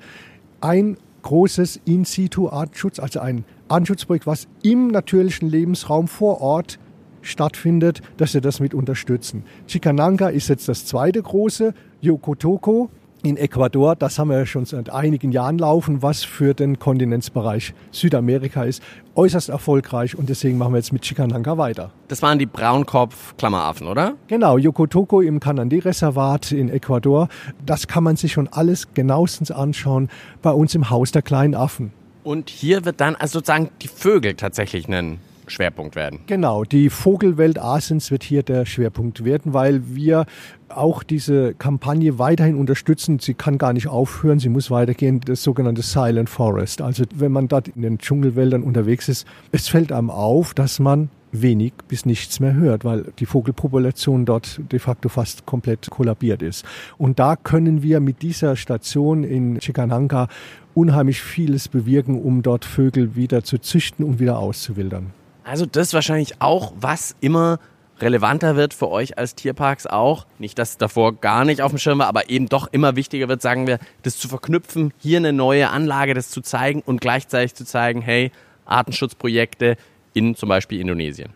ein 0.61 0.95
großes 1.23 1.81
In-situ-Artenschutz, 1.83 2.99
also 2.99 3.19
ein 3.19 3.43
Artenschutzprojekt, 3.67 4.27
was 4.27 4.47
im 4.63 4.87
natürlichen 4.87 5.49
Lebensraum 5.49 6.07
vor 6.07 6.39
Ort 6.39 6.79
stattfindet, 7.25 8.01
dass 8.17 8.33
wir 8.33 8.41
das 8.41 8.59
mit 8.59 8.73
unterstützen. 8.73 9.43
Chikananga 9.67 10.29
ist 10.29 10.47
jetzt 10.47 10.67
das 10.69 10.85
zweite 10.85 11.21
große, 11.21 11.73
Yokotoko 12.01 12.89
in 13.25 13.37
Ecuador, 13.37 13.95
das 13.95 14.19
haben 14.19 14.29
wir 14.29 14.45
schon 14.45 14.65
seit 14.65 14.91
einigen 14.91 15.31
Jahren 15.31 15.57
laufen, 15.57 16.03
was 16.03 16.23
für 16.23 16.53
den 16.53 16.77
Kontinentsbereich 16.77 17.73
Südamerika 17.89 18.63
ist, 18.63 18.83
äußerst 19.15 19.49
erfolgreich 19.49 20.15
und 20.15 20.29
deswegen 20.29 20.59
machen 20.59 20.73
wir 20.73 20.77
jetzt 20.77 20.93
mit 20.93 21.03
Chikananga 21.03 21.57
weiter. 21.57 21.91
Das 22.07 22.21
waren 22.21 22.37
die 22.37 22.45
Braunkopf-Klammeraffen, 22.45 23.87
oder? 23.87 24.13
Genau, 24.27 24.59
Yokotoko 24.59 25.21
im 25.21 25.39
Kanande-Reservat 25.39 26.51
in 26.51 26.69
Ecuador. 26.69 27.27
Das 27.65 27.87
kann 27.87 28.03
man 28.03 28.15
sich 28.15 28.33
schon 28.33 28.47
alles 28.47 28.93
genauestens 28.93 29.49
anschauen 29.49 30.09
bei 30.43 30.51
uns 30.51 30.75
im 30.75 30.91
Haus 30.91 31.11
der 31.11 31.23
kleinen 31.23 31.55
Affen. 31.55 31.91
Und 32.23 32.51
hier 32.51 32.85
wird 32.85 33.01
dann 33.01 33.15
also 33.15 33.39
sozusagen 33.39 33.69
die 33.81 33.87
Vögel 33.87 34.35
tatsächlich 34.35 34.87
ein 34.87 35.19
Schwerpunkt 35.47 35.95
werden. 35.95 36.19
Genau, 36.27 36.63
die 36.63 36.89
Vogelwelt 36.89 37.59
Asiens 37.59 38.11
wird 38.11 38.23
hier 38.23 38.43
der 38.43 38.65
Schwerpunkt 38.65 39.23
werden, 39.23 39.53
weil 39.53 39.95
wir 39.95 40.25
auch 40.69 41.03
diese 41.03 41.53
Kampagne 41.53 42.19
weiterhin 42.19 42.55
unterstützen. 42.55 43.19
Sie 43.19 43.33
kann 43.33 43.57
gar 43.57 43.73
nicht 43.73 43.87
aufhören, 43.87 44.39
sie 44.39 44.49
muss 44.49 44.71
weitergehen, 44.71 45.21
das 45.21 45.43
sogenannte 45.43 45.81
Silent 45.81 46.29
Forest. 46.29 46.81
Also 46.81 47.03
wenn 47.15 47.31
man 47.31 47.47
dort 47.47 47.67
in 47.69 47.81
den 47.81 47.97
Dschungelwäldern 47.97 48.63
unterwegs 48.63 49.09
ist, 49.09 49.27
es 49.51 49.67
fällt 49.67 49.91
einem 49.91 50.09
auf, 50.09 50.53
dass 50.53 50.79
man 50.79 51.09
wenig 51.41 51.73
bis 51.87 52.05
nichts 52.05 52.39
mehr 52.39 52.53
hört, 52.53 52.85
weil 52.85 53.11
die 53.19 53.25
Vogelpopulation 53.25 54.25
dort 54.25 54.59
de 54.71 54.79
facto 54.79 55.09
fast 55.09 55.45
komplett 55.45 55.89
kollabiert 55.89 56.41
ist. 56.41 56.65
Und 56.97 57.19
da 57.19 57.35
können 57.35 57.83
wir 57.83 57.99
mit 57.99 58.21
dieser 58.21 58.55
Station 58.55 59.23
in 59.23 59.59
Chikananga 59.59 60.27
unheimlich 60.73 61.21
vieles 61.21 61.67
bewirken, 61.67 62.21
um 62.21 62.41
dort 62.41 62.65
Vögel 62.65 63.15
wieder 63.15 63.43
zu 63.43 63.57
züchten 63.57 64.05
und 64.05 64.19
wieder 64.19 64.39
auszuwildern. 64.39 65.13
Also 65.45 65.67
das 65.67 65.93
wahrscheinlich 65.93 66.41
auch, 66.41 66.73
was 66.75 67.15
immer 67.21 67.59
relevanter 67.99 68.55
wird 68.55 68.73
für 68.73 68.89
euch 68.89 69.19
als 69.19 69.35
Tierparks 69.35 69.85
auch. 69.85 70.25
Nicht, 70.39 70.57
dass 70.57 70.77
davor 70.77 71.13
gar 71.13 71.45
nicht 71.45 71.61
auf 71.61 71.71
dem 71.71 71.77
Schirm 71.77 71.99
war, 71.99 72.07
aber 72.07 72.31
eben 72.31 72.49
doch 72.49 72.67
immer 72.71 72.95
wichtiger 72.95 73.29
wird, 73.29 73.43
sagen 73.43 73.67
wir, 73.67 73.77
das 74.01 74.17
zu 74.17 74.27
verknüpfen, 74.27 74.91
hier 74.97 75.19
eine 75.19 75.33
neue 75.33 75.69
Anlage, 75.69 76.15
das 76.15 76.31
zu 76.31 76.41
zeigen 76.41 76.81
und 76.83 76.99
gleichzeitig 76.99 77.53
zu 77.53 77.63
zeigen, 77.63 78.01
hey, 78.01 78.31
Artenschutzprojekte 78.65 79.77
in 80.13 80.35
zum 80.35 80.49
Beispiel 80.49 80.81
Indonesien. 80.81 81.29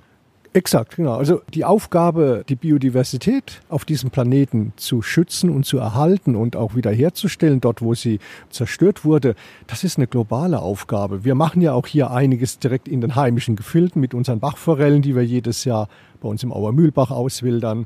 Exakt, 0.51 0.95
genau. 0.95 1.13
Also 1.13 1.41
die 1.53 1.63
Aufgabe, 1.63 2.43
die 2.49 2.55
Biodiversität 2.55 3.61
auf 3.69 3.85
diesem 3.85 4.09
Planeten 4.09 4.73
zu 4.77 5.03
schützen 5.03 5.51
und 5.51 5.63
zu 5.63 5.77
erhalten 5.77 6.35
und 6.35 6.55
auch 6.55 6.73
wiederherzustellen, 6.73 7.61
dort 7.61 7.83
wo 7.83 7.93
sie 7.93 8.19
zerstört 8.49 9.05
wurde, 9.05 9.35
das 9.67 9.83
ist 9.83 9.97
eine 9.97 10.07
globale 10.07 10.59
Aufgabe. 10.59 11.23
Wir 11.23 11.35
machen 11.35 11.61
ja 11.61 11.73
auch 11.73 11.85
hier 11.85 12.09
einiges 12.09 12.57
direkt 12.57 12.87
in 12.87 12.99
den 12.99 13.15
heimischen 13.15 13.55
Gefilden 13.55 14.01
mit 14.01 14.15
unseren 14.15 14.39
Bachforellen, 14.39 15.03
die 15.03 15.15
wir 15.15 15.23
jedes 15.23 15.65
Jahr 15.65 15.87
bei 16.19 16.29
uns 16.29 16.43
im 16.43 16.51
Auermühlbach 16.51 17.11
auswildern 17.11 17.85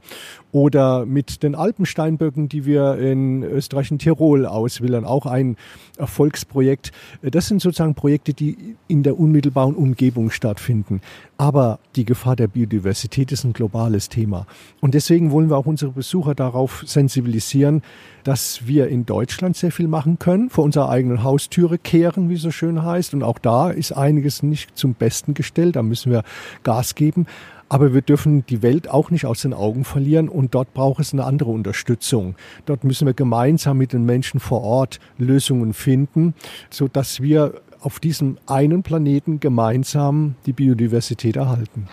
oder 0.52 1.06
mit 1.06 1.44
den 1.44 1.56
Alpensteinböcken, 1.56 2.48
die 2.48 2.66
wir 2.66 2.98
in 2.98 3.44
Österreich 3.44 3.92
und 3.92 4.00
Tirol 4.00 4.46
auswildern, 4.46 5.06
auch 5.06 5.26
ein 5.26 5.58
Erfolgsprojekt. 5.98 6.92
Das 7.22 7.48
sind 7.48 7.62
sozusagen 7.62 7.96
Projekte, 7.96 8.34
die 8.34 8.76
in 8.88 9.04
der 9.04 9.20
unmittelbaren 9.20 9.76
Umgebung 9.76 10.30
stattfinden. 10.30 11.02
Aber 11.38 11.80
die 11.96 12.06
Gefahr 12.06 12.36
der 12.36 12.48
Biodiversität 12.48 13.32
ist 13.32 13.44
ein 13.44 13.54
globales 13.54 14.10
Thema. 14.10 14.46
Und 14.80 14.94
deswegen 14.94 15.32
wollen 15.32 15.50
wir 15.50 15.58
auch 15.58 15.66
unsere 15.66 15.92
Besucher 15.92 16.36
darauf 16.36 16.84
sensibilisieren, 16.86 17.82
dass 18.24 18.66
wir 18.68 18.88
in 18.88 19.06
Deutschland 19.06 19.58
sehr 19.58 19.72
viel 19.72 19.88
machen 19.88 20.20
können, 20.20 20.50
vor 20.50 20.64
unserer 20.64 20.90
eigenen 20.90 21.24
Haustüre 21.24 21.78
kehren, 21.78 22.30
wie 22.30 22.38
so 22.38 22.52
schön 22.52 22.84
heißt. 22.84 23.14
Und 23.14 23.24
auch 23.24 23.40
da 23.40 23.70
ist 23.70 23.92
einiges 23.92 24.44
nicht 24.44 24.78
zum 24.78 24.94
Besten 24.94 25.34
gestellt. 25.34 25.76
Da 25.76 25.84
müssen 25.84 26.12
wir 26.12 26.24
Gas 26.64 26.96
geben. 26.96 27.26
Aber 27.74 27.92
wir 27.96 28.04
dürfen 28.04 28.46
die 28.46 28.62
Welt 28.62 28.88
auch 28.88 29.10
nicht 29.10 29.26
aus 29.26 29.42
den 29.42 29.52
Augen 29.52 29.84
verlieren 29.84 30.30
und 30.30 30.54
dort 30.54 30.76
braucht 30.76 31.00
es 31.00 31.12
eine 31.12 31.24
andere 31.24 31.50
Unterstützung. 31.50 32.36
Dort 32.68 32.84
müssen 32.84 33.08
wir 33.08 33.16
gemeinsam 33.16 33.80
mit 33.80 33.94
den 33.94 34.06
Menschen 34.06 34.40
vor 34.40 34.62
Ort 34.62 35.00
Lösungen 35.18 35.74
finden, 35.74 36.36
so 36.70 36.88
dass 36.88 37.20
wir 37.20 37.56
auf 37.80 38.00
diesem 38.00 38.38
einen 38.46 38.84
Planeten 38.84 39.40
gemeinsam 39.40 40.36
die 40.46 40.54
Biodiversität 40.54 41.36
erhalten. 41.36 41.88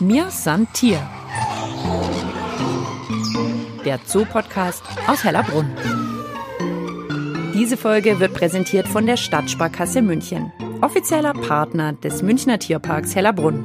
Mir 0.00 0.28
san 0.30 0.66
Tier. 0.72 0.98
Der 3.84 4.00
Zoo-Podcast 4.04 4.82
aus 5.06 5.22
Hellerbrunn. 5.22 5.70
Diese 7.54 7.76
Folge 7.76 8.18
wird 8.18 8.34
präsentiert 8.34 8.88
von 8.88 9.06
der 9.06 9.16
Stadtsparkasse 9.16 10.02
München 10.02 10.50
offizieller 10.80 11.32
Partner 11.32 11.92
des 11.92 12.22
Münchner 12.22 12.58
Tierparks 12.58 13.14
Hellerbrunn. 13.14 13.64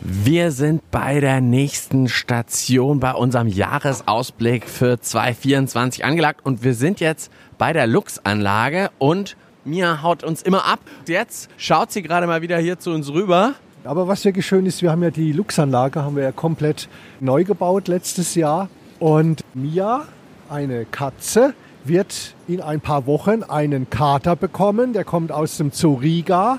Wir 0.00 0.50
sind 0.50 0.90
bei 0.90 1.20
der 1.20 1.40
nächsten 1.40 2.08
Station 2.08 2.98
bei 2.98 3.12
unserem 3.12 3.46
Jahresausblick 3.46 4.68
für 4.68 4.98
2024 4.98 6.04
angelagt 6.04 6.40
und 6.44 6.64
wir 6.64 6.74
sind 6.74 7.00
jetzt 7.00 7.30
bei 7.58 7.72
der 7.72 7.86
Lux-Anlage 7.86 8.90
und 8.98 9.36
Mia 9.64 10.02
haut 10.02 10.24
uns 10.24 10.42
immer 10.42 10.64
ab. 10.64 10.80
Jetzt 11.06 11.50
schaut 11.56 11.92
sie 11.92 12.02
gerade 12.02 12.26
mal 12.26 12.42
wieder 12.42 12.58
hier 12.58 12.78
zu 12.78 12.90
uns 12.90 13.12
rüber. 13.12 13.54
Aber 13.84 14.08
was 14.08 14.24
wirklich 14.24 14.46
schön 14.46 14.64
ist, 14.64 14.80
wir 14.80 14.90
haben 14.90 15.02
ja 15.02 15.10
die 15.10 15.32
Lux-Anlage 15.32 16.02
haben 16.02 16.16
wir 16.16 16.22
ja 16.22 16.32
komplett 16.32 16.88
neu 17.20 17.44
gebaut 17.44 17.88
letztes 17.88 18.34
Jahr 18.34 18.68
und 18.98 19.42
Mia, 19.52 20.06
eine 20.48 20.86
Katze, 20.86 21.52
wird 21.84 22.34
in 22.48 22.60
ein 22.60 22.80
paar 22.80 23.06
Wochen 23.06 23.42
einen 23.42 23.90
Kater 23.90 24.36
bekommen. 24.36 24.92
Der 24.92 25.04
kommt 25.04 25.32
aus 25.32 25.56
dem 25.56 25.70
Zoo 25.70 25.94
Riga. 25.94 26.58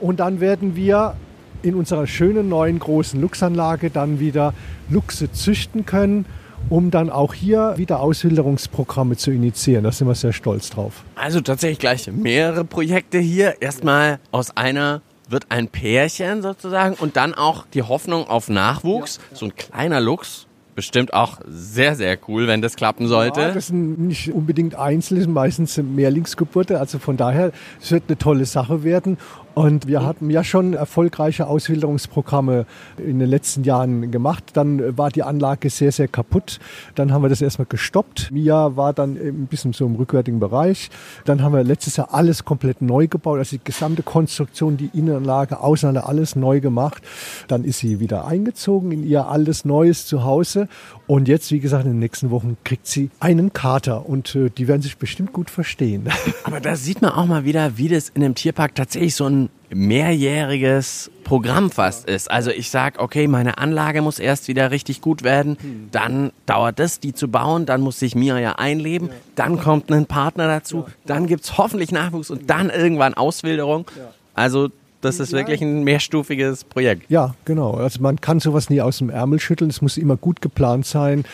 Und 0.00 0.20
dann 0.20 0.40
werden 0.40 0.76
wir 0.76 1.16
in 1.62 1.74
unserer 1.74 2.06
schönen 2.06 2.48
neuen 2.48 2.78
großen 2.78 3.20
Luchsanlage 3.20 3.90
dann 3.90 4.20
wieder 4.20 4.52
Luchse 4.90 5.32
züchten 5.32 5.86
können, 5.86 6.26
um 6.68 6.90
dann 6.90 7.10
auch 7.10 7.34
hier 7.34 7.74
wieder 7.76 8.00
Auswilderungsprogramme 8.00 9.16
zu 9.16 9.30
initiieren. 9.30 9.84
Da 9.84 9.92
sind 9.92 10.06
wir 10.06 10.14
sehr 10.14 10.32
stolz 10.32 10.70
drauf. 10.70 11.04
Also 11.14 11.40
tatsächlich 11.40 11.78
gleich 11.78 12.10
mehrere 12.12 12.64
Projekte 12.64 13.18
hier. 13.18 13.62
Erstmal 13.62 14.18
aus 14.30 14.56
einer 14.56 15.00
wird 15.28 15.46
ein 15.48 15.68
Pärchen 15.68 16.42
sozusagen 16.42 16.94
und 16.96 17.16
dann 17.16 17.34
auch 17.34 17.66
die 17.72 17.82
Hoffnung 17.82 18.28
auf 18.28 18.48
Nachwuchs. 18.48 19.20
So 19.32 19.46
ein 19.46 19.54
kleiner 19.56 20.00
Luchs 20.00 20.46
bestimmt 20.74 21.14
auch 21.14 21.38
sehr, 21.46 21.94
sehr 21.94 22.18
cool, 22.28 22.46
wenn 22.46 22.62
das 22.62 22.76
klappen 22.76 23.06
sollte. 23.06 23.40
Ja, 23.40 23.50
das 23.52 23.68
sind 23.68 23.98
nicht 23.98 24.32
unbedingt 24.32 24.74
Einzel, 24.74 25.26
meistens 25.26 25.76
Mehrlingsgeburte. 25.76 26.80
Also 26.80 26.98
von 26.98 27.16
daher, 27.16 27.52
es 27.80 27.92
wird 27.92 28.04
eine 28.08 28.18
tolle 28.18 28.44
Sache 28.44 28.84
werden. 28.84 29.18
Und 29.54 29.86
wir 29.86 30.04
hatten 30.04 30.30
ja 30.30 30.42
schon 30.42 30.74
erfolgreiche 30.74 31.46
Auswilderungsprogramme 31.46 32.66
in 32.98 33.20
den 33.20 33.28
letzten 33.28 33.62
Jahren 33.62 34.10
gemacht. 34.10 34.44
Dann 34.54 34.98
war 34.98 35.10
die 35.10 35.22
Anlage 35.22 35.70
sehr, 35.70 35.92
sehr 35.92 36.08
kaputt. 36.08 36.58
Dann 36.96 37.12
haben 37.12 37.22
wir 37.22 37.28
das 37.28 37.40
erstmal 37.40 37.66
gestoppt. 37.66 38.32
Mia 38.32 38.76
war 38.76 38.92
dann 38.92 39.16
ein 39.16 39.46
bisschen 39.46 39.72
so 39.72 39.86
im 39.86 39.94
rückwärtigen 39.94 40.40
Bereich. 40.40 40.90
Dann 41.24 41.42
haben 41.42 41.54
wir 41.54 41.62
letztes 41.62 41.96
Jahr 41.96 42.12
alles 42.12 42.44
komplett 42.44 42.82
neu 42.82 43.06
gebaut. 43.06 43.38
Also 43.38 43.56
die 43.56 43.64
gesamte 43.64 44.02
Konstruktion, 44.02 44.76
die 44.76 44.90
Innenanlage, 44.92 45.60
Außenanlage, 45.60 46.08
alles 46.08 46.34
neu 46.34 46.60
gemacht. 46.60 47.04
Dann 47.46 47.64
ist 47.64 47.78
sie 47.78 48.00
wieder 48.00 48.26
eingezogen 48.26 48.90
in 48.90 49.06
ihr 49.06 49.28
alles 49.28 49.64
Neues 49.64 50.06
Zuhause. 50.06 50.68
Und 51.06 51.28
jetzt, 51.28 51.52
wie 51.52 51.60
gesagt, 51.60 51.84
in 51.84 51.92
den 51.92 52.00
nächsten 52.00 52.30
Wochen 52.30 52.56
kriegt 52.64 52.88
sie 52.88 53.10
einen 53.20 53.52
Kater. 53.52 54.08
Und 54.08 54.34
äh, 54.34 54.50
die 54.50 54.66
werden 54.66 54.82
sich 54.82 54.96
bestimmt 54.96 55.32
gut 55.32 55.48
verstehen. 55.48 56.08
Aber 56.44 56.60
da 56.60 56.74
sieht 56.74 57.02
man 57.02 57.12
auch 57.12 57.26
mal 57.26 57.44
wieder, 57.44 57.78
wie 57.78 57.88
das 57.88 58.08
in 58.08 58.24
einem 58.24 58.34
Tierpark 58.34 58.74
tatsächlich 58.74 59.14
so 59.14 59.26
ein 59.26 59.43
mehrjähriges 59.74 61.10
Programm 61.24 61.70
fast 61.70 62.08
ist. 62.08 62.30
Also 62.30 62.50
ich 62.50 62.70
sage, 62.70 63.00
okay, 63.00 63.26
meine 63.26 63.58
Anlage 63.58 64.02
muss 64.02 64.18
erst 64.18 64.48
wieder 64.48 64.70
richtig 64.70 65.00
gut 65.00 65.22
werden, 65.22 65.88
dann 65.90 66.32
dauert 66.46 66.80
es, 66.80 67.00
die 67.00 67.14
zu 67.14 67.28
bauen, 67.28 67.66
dann 67.66 67.80
muss 67.80 67.98
sich 67.98 68.14
Mia 68.14 68.38
ja 68.38 68.52
einleben, 68.52 69.10
dann 69.34 69.58
kommt 69.58 69.90
ein 69.90 70.06
Partner 70.06 70.46
dazu, 70.46 70.86
dann 71.06 71.26
gibt 71.26 71.44
es 71.44 71.58
hoffentlich 71.58 71.92
Nachwuchs 71.92 72.30
und 72.30 72.50
dann 72.50 72.70
irgendwann 72.70 73.14
Auswilderung. 73.14 73.86
Also 74.34 74.70
das 75.04 75.20
ist 75.20 75.32
wirklich 75.32 75.60
ein 75.60 75.84
mehrstufiges 75.84 76.64
Projekt. 76.64 77.10
Ja, 77.10 77.34
genau. 77.44 77.72
Also 77.72 78.00
man 78.00 78.20
kann 78.20 78.40
sowas 78.40 78.70
nie 78.70 78.80
aus 78.80 78.98
dem 78.98 79.10
Ärmel 79.10 79.38
schütteln. 79.38 79.70
Es 79.70 79.82
muss 79.82 79.96
immer 79.96 80.16
gut 80.16 80.40
geplant 80.40 80.86
sein. 80.86 81.24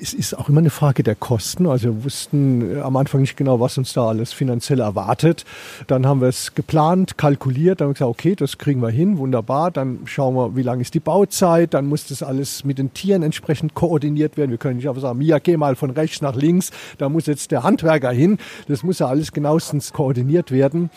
Es 0.00 0.14
ist 0.14 0.36
auch 0.36 0.48
immer 0.48 0.60
eine 0.60 0.70
Frage 0.70 1.02
der 1.02 1.14
Kosten. 1.14 1.66
Also 1.66 1.88
wir 1.88 2.04
wussten 2.04 2.80
am 2.82 2.96
Anfang 2.96 3.20
nicht 3.20 3.36
genau, 3.36 3.60
was 3.60 3.76
uns 3.78 3.92
da 3.92 4.08
alles 4.08 4.32
finanziell 4.32 4.80
erwartet. 4.80 5.44
Dann 5.86 6.06
haben 6.06 6.20
wir 6.20 6.28
es 6.28 6.54
geplant, 6.54 7.18
kalkuliert, 7.18 7.80
dann 7.80 7.86
haben 7.86 7.90
wir 7.90 7.94
gesagt, 7.94 8.10
okay, 8.10 8.34
das 8.34 8.58
kriegen 8.58 8.80
wir 8.80 8.90
hin, 8.90 9.18
wunderbar. 9.18 9.70
Dann 9.70 10.00
schauen 10.06 10.34
wir, 10.34 10.56
wie 10.56 10.62
lange 10.62 10.82
ist 10.82 10.94
die 10.94 11.00
Bauzeit. 11.00 11.74
Dann 11.74 11.86
muss 11.86 12.06
das 12.06 12.22
alles 12.22 12.64
mit 12.64 12.78
den 12.78 12.94
Tieren 12.94 13.22
entsprechend 13.22 13.74
koordiniert 13.74 14.36
werden. 14.36 14.50
Wir 14.50 14.58
können 14.58 14.76
nicht 14.76 14.88
einfach 14.88 15.02
sagen, 15.02 15.18
Mia, 15.18 15.38
geh 15.38 15.56
mal 15.56 15.76
von 15.76 15.90
rechts 15.90 16.22
nach 16.22 16.34
links. 16.34 16.70
Da 16.96 17.08
muss 17.08 17.26
jetzt 17.26 17.50
der 17.50 17.62
Handwerker 17.62 18.10
hin. 18.10 18.38
Das 18.68 18.82
muss 18.82 19.00
ja 19.00 19.06
alles 19.06 19.32
genauestens 19.32 19.92
koordiniert 19.92 20.50
werden. 20.50 20.90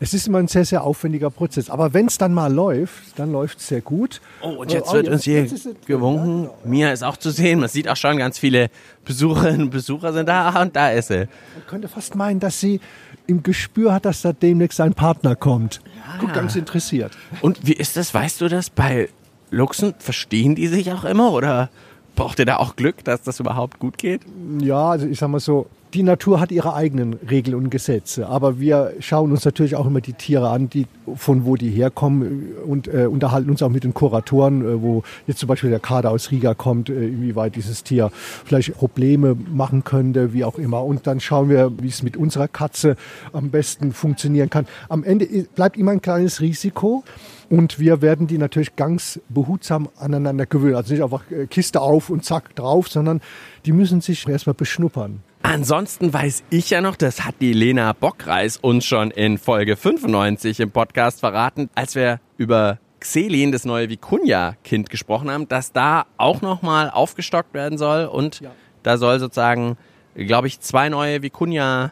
Es 0.00 0.12
ist 0.12 0.26
immer 0.26 0.38
ein 0.38 0.48
sehr, 0.48 0.64
sehr 0.64 0.82
aufwendiger 0.82 1.30
Prozess. 1.30 1.70
Aber 1.70 1.94
wenn 1.94 2.06
es 2.06 2.18
dann 2.18 2.34
mal 2.34 2.52
läuft, 2.52 3.18
dann 3.18 3.32
läuft 3.32 3.58
es 3.58 3.68
sehr 3.68 3.80
gut. 3.80 4.20
Oh, 4.42 4.50
und 4.50 4.72
jetzt 4.72 4.90
oh, 4.90 4.94
wird 4.94 5.06
jetzt, 5.06 5.14
uns 5.14 5.24
hier 5.24 5.46
gewunken. 5.86 6.44
Ja, 6.44 6.48
genau. 6.48 6.58
Mia 6.64 6.92
ist 6.92 7.02
auch 7.02 7.16
zu 7.16 7.30
sehen. 7.30 7.60
Man 7.60 7.68
sieht 7.68 7.88
auch 7.88 7.96
schon, 7.96 8.16
ganz 8.18 8.38
viele 8.38 8.70
Besucherinnen 9.04 9.62
und 9.62 9.70
Besucher 9.70 10.12
sind 10.12 10.28
da. 10.28 10.60
Und 10.60 10.74
da 10.76 10.90
ist 10.90 11.08
sie. 11.08 11.28
Man 11.54 11.66
könnte 11.68 11.88
fast 11.88 12.14
meinen, 12.14 12.40
dass 12.40 12.60
sie 12.60 12.80
im 13.26 13.42
Gespür 13.42 13.94
hat, 13.94 14.04
dass 14.04 14.22
da 14.22 14.32
demnächst 14.32 14.80
ein 14.80 14.94
Partner 14.94 15.36
kommt. 15.36 15.80
Ja. 15.84 16.20
Guckt 16.20 16.34
ganz 16.34 16.56
interessiert. 16.56 17.16
Und 17.40 17.66
wie 17.66 17.72
ist 17.72 17.96
das? 17.96 18.12
Weißt 18.12 18.40
du 18.40 18.48
das? 18.48 18.70
Bei 18.70 19.08
Luchsen 19.50 19.94
verstehen 19.98 20.54
die 20.54 20.66
sich 20.66 20.92
auch 20.92 21.04
immer 21.04 21.32
oder? 21.32 21.70
Braucht 22.16 22.38
ihr 22.38 22.44
da 22.44 22.56
auch 22.56 22.76
Glück, 22.76 23.02
dass 23.04 23.22
das 23.22 23.40
überhaupt 23.40 23.78
gut 23.78 23.98
geht? 23.98 24.22
Ja, 24.60 24.90
also 24.90 25.06
ich 25.06 25.18
sag 25.18 25.28
mal 25.28 25.40
so, 25.40 25.66
die 25.94 26.02
Natur 26.02 26.40
hat 26.40 26.50
ihre 26.50 26.74
eigenen 26.74 27.14
Regeln 27.14 27.54
und 27.54 27.70
Gesetze, 27.70 28.26
aber 28.26 28.58
wir 28.58 28.94
schauen 28.98 29.30
uns 29.30 29.44
natürlich 29.44 29.76
auch 29.76 29.86
immer 29.86 30.00
die 30.00 30.12
Tiere 30.12 30.48
an, 30.50 30.68
die, 30.68 30.86
von 31.14 31.44
wo 31.44 31.54
die 31.54 31.70
herkommen 31.70 32.52
und 32.66 32.88
äh, 32.88 33.06
unterhalten 33.06 33.48
uns 33.48 33.62
auch 33.62 33.68
mit 33.68 33.84
den 33.84 33.94
Kuratoren, 33.94 34.62
äh, 34.62 34.82
wo 34.82 35.04
jetzt 35.28 35.38
zum 35.38 35.46
Beispiel 35.46 35.70
der 35.70 35.78
Kader 35.78 36.10
aus 36.10 36.32
Riga 36.32 36.54
kommt, 36.54 36.90
äh, 36.90 37.06
inwieweit 37.06 37.54
dieses 37.54 37.84
Tier 37.84 38.10
vielleicht 38.44 38.74
Probleme 38.74 39.36
machen 39.52 39.84
könnte, 39.84 40.32
wie 40.32 40.44
auch 40.44 40.58
immer. 40.58 40.82
Und 40.82 41.06
dann 41.06 41.20
schauen 41.20 41.48
wir, 41.48 41.70
wie 41.78 41.88
es 41.88 42.02
mit 42.02 42.16
unserer 42.16 42.48
Katze 42.48 42.96
am 43.32 43.50
besten 43.50 43.92
funktionieren 43.92 44.50
kann. 44.50 44.66
Am 44.88 45.04
Ende 45.04 45.26
bleibt 45.54 45.76
immer 45.76 45.92
ein 45.92 46.02
kleines 46.02 46.40
Risiko. 46.40 47.04
Und 47.50 47.78
wir 47.78 48.02
werden 48.02 48.26
die 48.26 48.38
natürlich 48.38 48.74
ganz 48.74 49.20
behutsam 49.28 49.88
aneinander 49.96 50.46
gewöhnen. 50.46 50.76
Also 50.76 50.92
nicht 50.92 51.02
einfach 51.02 51.30
äh, 51.30 51.46
Kiste 51.46 51.80
auf 51.80 52.10
und 52.10 52.24
zack 52.24 52.56
drauf, 52.56 52.88
sondern 52.88 53.20
die 53.64 53.72
müssen 53.72 54.00
sich 54.00 54.26
erstmal 54.26 54.54
beschnuppern. 54.54 55.20
Ansonsten 55.46 56.10
weiß 56.10 56.42
ich 56.48 56.70
ja 56.70 56.80
noch, 56.80 56.96
das 56.96 57.22
hat 57.26 57.34
die 57.42 57.52
Lena 57.52 57.92
Bockreis 57.92 58.56
uns 58.56 58.86
schon 58.86 59.10
in 59.10 59.36
Folge 59.36 59.76
95 59.76 60.58
im 60.58 60.70
Podcast 60.70 61.20
verraten, 61.20 61.68
als 61.74 61.94
wir 61.94 62.18
über 62.38 62.78
Xelin, 62.98 63.52
das 63.52 63.66
neue 63.66 63.88
Vicuña-Kind, 63.88 64.88
gesprochen 64.88 65.30
haben, 65.30 65.46
dass 65.46 65.70
da 65.70 66.06
auch 66.16 66.40
nochmal 66.40 66.88
aufgestockt 66.88 67.52
werden 67.52 67.76
soll 67.76 68.06
und 68.06 68.40
ja. 68.40 68.52
da 68.84 68.96
soll 68.96 69.20
sozusagen, 69.20 69.76
glaube 70.14 70.46
ich, 70.46 70.60
zwei 70.60 70.88
neue 70.88 71.18
Vicuña 71.18 71.90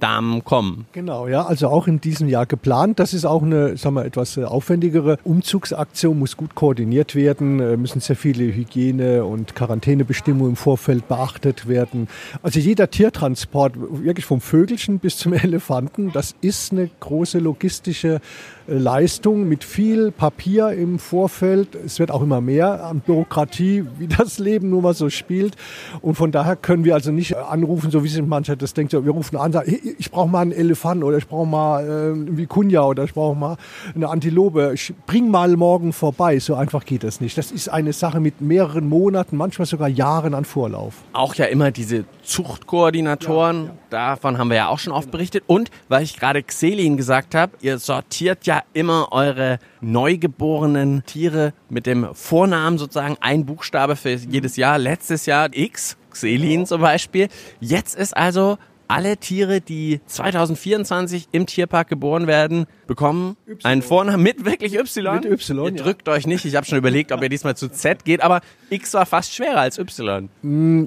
Damen 0.00 0.44
kommen. 0.44 0.86
Genau, 0.92 1.28
ja, 1.28 1.46
also 1.46 1.68
auch 1.68 1.86
in 1.86 2.00
diesem 2.00 2.28
Jahr 2.28 2.46
geplant. 2.46 2.98
Das 2.98 3.14
ist 3.14 3.24
auch 3.24 3.42
eine, 3.42 3.76
sagen 3.76 3.94
wir, 3.94 4.04
etwas 4.04 4.36
äh, 4.36 4.44
aufwendigere 4.44 5.18
Umzugsaktion, 5.24 6.18
muss 6.18 6.36
gut 6.36 6.54
koordiniert 6.54 7.14
werden, 7.14 7.60
äh, 7.60 7.76
müssen 7.76 8.00
sehr 8.00 8.16
viele 8.16 8.44
Hygiene- 8.44 9.24
und 9.24 9.54
Quarantänebestimmungen 9.54 10.50
im 10.50 10.56
Vorfeld 10.56 11.08
beachtet 11.08 11.68
werden. 11.68 12.08
Also 12.42 12.60
jeder 12.60 12.90
Tiertransport, 12.90 13.74
wirklich 13.76 14.26
vom 14.26 14.40
Vögelchen 14.40 14.98
bis 14.98 15.16
zum 15.16 15.32
Elefanten, 15.32 16.12
das 16.12 16.34
ist 16.40 16.72
eine 16.72 16.90
große 17.00 17.38
logistische 17.38 18.20
Leistung 18.66 19.48
mit 19.48 19.62
viel 19.62 20.10
Papier 20.10 20.70
im 20.70 20.98
Vorfeld. 20.98 21.74
Es 21.74 21.98
wird 21.98 22.10
auch 22.10 22.22
immer 22.22 22.40
mehr 22.40 22.84
an 22.84 23.00
Bürokratie, 23.00 23.84
wie 23.98 24.06
das 24.06 24.38
Leben 24.38 24.70
nun 24.70 24.82
mal 24.82 24.94
so 24.94 25.10
spielt. 25.10 25.56
Und 26.00 26.14
von 26.14 26.32
daher 26.32 26.56
können 26.56 26.84
wir 26.84 26.94
also 26.94 27.12
nicht 27.12 27.36
anrufen, 27.36 27.90
so 27.90 28.04
wie 28.04 28.08
sich 28.08 28.22
mancher 28.22 28.56
das 28.56 28.74
denkt. 28.74 28.92
Wir 28.92 29.00
rufen 29.10 29.36
an, 29.36 29.52
sagen, 29.52 29.76
ich 29.98 30.10
brauche 30.10 30.28
mal 30.28 30.40
einen 30.40 30.52
Elefanten 30.52 31.04
oder 31.04 31.18
ich 31.18 31.26
brauche 31.26 31.46
mal 31.46 31.84
äh, 31.84 32.12
einen 32.12 32.36
Vikunja 32.36 32.82
oder 32.82 33.04
ich 33.04 33.12
brauche 33.12 33.36
mal 33.36 33.56
eine 33.94 34.08
Antilope. 34.08 34.72
Ich 34.74 34.94
bring 35.06 35.30
mal 35.30 35.56
morgen 35.56 35.92
vorbei. 35.92 36.38
So 36.38 36.54
einfach 36.54 36.84
geht 36.84 37.04
das 37.04 37.20
nicht. 37.20 37.36
Das 37.36 37.52
ist 37.52 37.68
eine 37.68 37.92
Sache 37.92 38.20
mit 38.20 38.40
mehreren 38.40 38.88
Monaten, 38.88 39.36
manchmal 39.36 39.66
sogar 39.66 39.88
Jahren 39.88 40.34
an 40.34 40.44
Vorlauf. 40.44 40.94
Auch 41.12 41.34
ja 41.34 41.46
immer 41.46 41.70
diese 41.70 42.04
Zuchtkoordinatoren, 42.22 43.56
ja, 43.56 43.68
ja. 43.68 43.74
davon 43.90 44.38
haben 44.38 44.48
wir 44.48 44.56
ja 44.56 44.68
auch 44.68 44.78
schon 44.78 44.92
oft 44.92 45.10
berichtet. 45.10 45.44
Und 45.46 45.70
weil 45.88 46.02
ich 46.02 46.18
gerade 46.18 46.42
Xelin 46.42 46.96
gesagt 46.96 47.34
habe, 47.34 47.52
ihr 47.60 47.78
sortiert 47.78 48.46
ja 48.46 48.53
immer 48.72 49.08
eure 49.12 49.58
neugeborenen 49.80 51.04
Tiere 51.04 51.52
mit 51.68 51.86
dem 51.86 52.14
Vornamen 52.14 52.78
sozusagen 52.78 53.16
ein 53.20 53.46
Buchstabe 53.46 53.96
für 53.96 54.10
jedes 54.10 54.56
Jahr. 54.56 54.78
Letztes 54.78 55.26
Jahr 55.26 55.48
X, 55.52 55.96
Xelin 56.10 56.66
zum 56.66 56.80
Beispiel. 56.80 57.28
Jetzt 57.60 57.96
ist 57.96 58.16
also 58.16 58.58
alle 58.88 59.16
Tiere, 59.16 59.60
die 59.60 60.00
2024 60.06 61.28
im 61.32 61.46
Tierpark 61.46 61.88
geboren 61.88 62.26
werden, 62.26 62.66
bekommen 62.86 63.36
y. 63.48 63.64
einen 63.64 63.82
Vornamen 63.82 64.22
mit 64.22 64.44
wirklich 64.44 64.74
Y. 64.74 65.14
Mit 65.14 65.24
Y. 65.24 65.76
Ihr 65.76 65.82
drückt 65.82 66.08
euch 66.08 66.26
nicht. 66.26 66.44
Ich 66.44 66.56
habe 66.56 66.66
schon 66.66 66.78
überlegt, 66.78 67.12
ob 67.12 67.22
ihr 67.22 67.28
diesmal 67.28 67.56
zu 67.56 67.68
Z 67.68 68.04
geht, 68.04 68.22
aber 68.22 68.40
X 68.70 68.94
war 68.94 69.06
fast 69.06 69.34
schwerer 69.34 69.60
als 69.60 69.78
Y. 69.78 70.28
Mm, 70.42 70.84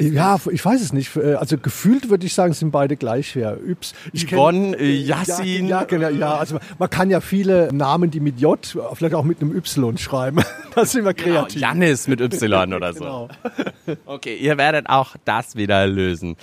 ja, 0.00 0.38
ich 0.50 0.64
weiß 0.64 0.80
es 0.80 0.92
nicht. 0.92 1.16
Also 1.16 1.58
gefühlt 1.58 2.10
würde 2.10 2.26
ich 2.26 2.34
sagen, 2.34 2.52
sind 2.52 2.70
beide 2.70 2.96
gleich 2.96 3.30
schwer. 3.30 3.58
Y. 3.62 3.76
Ich 4.12 4.26
Yvonne, 4.26 4.76
äh, 4.76 4.96
Yassin. 4.96 5.66
Ja, 5.66 5.80
ja, 5.80 5.84
genau, 5.84 6.08
ja, 6.08 6.36
also 6.36 6.58
man 6.78 6.90
kann 6.90 7.10
ja 7.10 7.20
viele 7.20 7.72
Namen, 7.72 8.10
die 8.10 8.20
mit 8.20 8.40
J, 8.40 8.58
vielleicht 8.94 9.14
auch 9.14 9.24
mit 9.24 9.40
einem 9.40 9.56
Y 9.56 9.98
schreiben. 9.98 10.42
da 10.74 10.84
sind 10.84 11.04
wir 11.04 11.14
genau, 11.14 11.42
kreativ. 11.42 11.60
Genau, 11.60 11.66
Janis 11.68 12.08
mit 12.08 12.20
Y 12.20 12.74
oder 12.74 12.92
so. 12.92 13.28
genau. 13.86 13.98
Okay, 14.06 14.36
ihr 14.36 14.58
werdet 14.58 14.88
auch 14.88 15.16
das 15.24 15.56
wieder 15.56 15.86
lösen. 15.86 16.36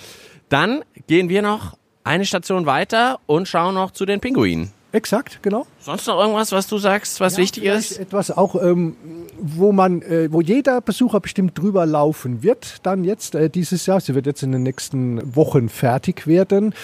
Dann 0.48 0.82
gehen 1.06 1.28
wir 1.28 1.42
noch 1.42 1.76
eine 2.04 2.24
Station 2.24 2.66
weiter 2.66 3.20
und 3.26 3.48
schauen 3.48 3.74
noch 3.74 3.90
zu 3.90 4.06
den 4.06 4.20
Pinguinen. 4.20 4.72
Exakt, 4.90 5.40
genau. 5.42 5.66
Sonst 5.80 6.06
noch 6.06 6.18
irgendwas, 6.18 6.50
was 6.52 6.66
du 6.66 6.78
sagst, 6.78 7.20
was 7.20 7.36
ja, 7.36 7.42
wichtig 7.42 7.64
ist? 7.64 7.98
Etwas 7.98 8.30
auch, 8.30 8.54
ähm, 8.62 8.96
wo 9.38 9.70
man, 9.70 10.00
äh, 10.02 10.32
wo 10.32 10.40
jeder 10.40 10.80
Besucher 10.80 11.20
bestimmt 11.20 11.58
drüber 11.58 11.84
laufen 11.84 12.42
wird, 12.42 12.76
dann 12.84 13.04
jetzt 13.04 13.34
äh, 13.34 13.50
dieses 13.50 13.84
Jahr, 13.86 14.00
sie 14.00 14.14
wird 14.14 14.24
jetzt 14.26 14.42
in 14.42 14.52
den 14.52 14.62
nächsten 14.62 15.36
Wochen 15.36 15.68
fertig 15.68 16.26
werden, 16.26 16.74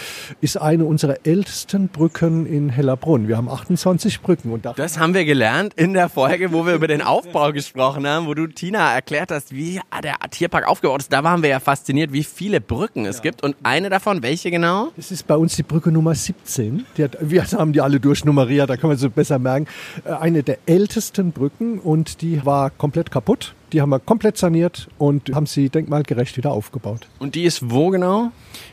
ist 0.43 0.59
eine 0.59 0.85
unserer 0.85 1.17
ältesten 1.25 1.89
Brücken 1.89 2.45
in 2.45 2.69
Hellerbrunn. 2.69 3.27
Wir 3.27 3.39
haben 3.39 3.49
28 3.49 4.21
Brücken. 4.21 4.53
Und 4.53 4.67
das 4.77 4.99
haben 4.99 5.15
wir 5.15 5.25
gelernt 5.25 5.73
in 5.75 5.95
der 5.95 6.11
Folge, 6.11 6.53
wo 6.53 6.67
wir 6.67 6.75
über 6.75 6.89
den 6.89 7.01
Aufbau 7.01 7.53
gesprochen 7.53 8.07
haben, 8.07 8.27
wo 8.27 8.35
du 8.35 8.47
Tina 8.49 8.93
erklärt 8.95 9.31
hast, 9.31 9.55
wie 9.55 9.81
der 10.03 10.17
Tierpark 10.31 10.69
aufgebaut 10.69 11.01
ist. 11.01 11.13
Da 11.13 11.25
waren 11.25 11.43
wir 11.43 11.49
ja 11.49 11.61
fasziniert, 11.61 12.13
wie 12.13 12.25
viele 12.25 12.61
Brücken 12.61 13.07
es 13.07 13.17
ja. 13.17 13.23
gibt. 13.23 13.43
Und 13.43 13.57
eine 13.63 13.89
davon, 13.89 14.23
welche 14.23 14.51
genau? 14.51 14.89
Das 14.97 15.11
ist 15.11 15.27
bei 15.27 15.37
uns 15.37 15.57
die 15.57 15.63
Brücke 15.63 15.91
Nummer 15.91 16.15
17. 16.15 16.85
Die 16.97 17.05
hat, 17.05 17.17
wir 17.21 17.45
haben 17.45 17.73
die 17.73 17.81
alle 17.81 17.94
durchnummeriert, 18.01 18.69
da 18.71 18.77
kann 18.77 18.89
man 18.89 18.97
so 18.97 19.11
besser 19.11 19.39
merken. 19.39 19.67
Äh, 20.05 20.13
eine 20.13 20.43
der 20.43 20.59
ältesten 20.67 21.33
Brücken 21.33 21.79
und 21.79 22.23
die 22.23 22.45
war 22.45 22.71
komplett 22.71 23.11
kaputt. 23.11 23.55
Die 23.73 23.81
haben 23.81 23.91
wir 23.91 23.99
komplett 23.99 24.37
saniert 24.37 24.89
und 24.99 25.35
haben 25.35 25.47
sie 25.47 25.69
denkmalgerecht 25.69 26.37
wieder 26.37 26.53
aufgebaut. 26.53 27.09
Und 27.19 27.35
die 27.35 27.45
ist 27.45 27.71
wo 27.71 27.91
genau? 27.91 28.31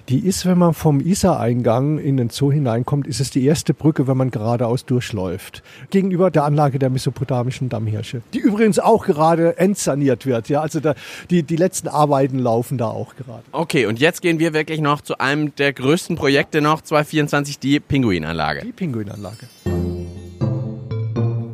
Die 0.09 0.19
ist, 0.19 0.45
wenn 0.45 0.57
man 0.57 0.73
vom 0.73 0.99
Isar-Eingang 0.99 1.97
in 1.97 2.17
den 2.17 2.29
Zoo 2.29 2.51
hineinkommt, 2.51 3.07
ist 3.07 3.19
es 3.19 3.29
die 3.29 3.45
erste 3.45 3.73
Brücke, 3.73 4.07
wenn 4.07 4.17
man 4.17 4.31
geradeaus 4.31 4.85
durchläuft. 4.85 5.63
Gegenüber 5.89 6.31
der 6.31 6.43
Anlage 6.43 6.79
der 6.79 6.89
mesopotamischen 6.89 7.69
Dammhirsche. 7.69 8.21
Die 8.33 8.39
übrigens 8.39 8.79
auch 8.79 9.05
gerade 9.05 9.57
entsaniert 9.57 10.25
wird. 10.25 10.49
Ja, 10.49 10.61
also 10.61 10.79
da, 10.79 10.95
die, 11.29 11.43
die 11.43 11.55
letzten 11.55 11.87
Arbeiten 11.87 12.39
laufen 12.39 12.77
da 12.77 12.87
auch 12.87 13.15
gerade. 13.15 13.43
Okay, 13.51 13.85
und 13.85 13.99
jetzt 13.99 14.21
gehen 14.21 14.39
wir 14.39 14.53
wirklich 14.53 14.81
noch 14.81 15.01
zu 15.01 15.19
einem 15.19 15.55
der 15.55 15.73
größten 15.73 16.15
Projekte 16.15 16.61
noch, 16.61 16.81
2024, 16.81 17.59
die 17.59 17.79
Pinguinanlage. 17.79 18.61
Die 18.61 18.71
Pinguinanlage. 18.71 19.47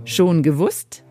Schon 0.06 0.42
gewusst? 0.42 1.04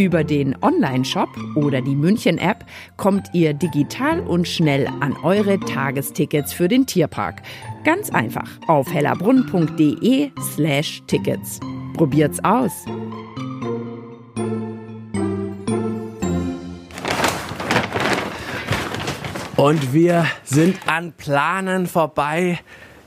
Über 0.00 0.24
den 0.24 0.56
Online-Shop 0.62 1.28
oder 1.56 1.82
die 1.82 1.94
München-App 1.94 2.64
kommt 2.96 3.34
ihr 3.34 3.52
digital 3.52 4.20
und 4.20 4.48
schnell 4.48 4.86
an 5.00 5.14
eure 5.22 5.60
Tagestickets 5.60 6.54
für 6.54 6.68
den 6.68 6.86
Tierpark. 6.86 7.42
Ganz 7.84 8.08
einfach 8.08 8.48
auf 8.66 8.90
hellerbrunn.de 8.90 10.30
slash 10.54 11.02
Tickets. 11.06 11.60
Probiert's 11.92 12.42
aus! 12.42 12.72
Und 19.56 19.92
wir 19.92 20.24
sind 20.44 20.78
an 20.86 21.12
Planen 21.12 21.86
vorbei 21.86 22.58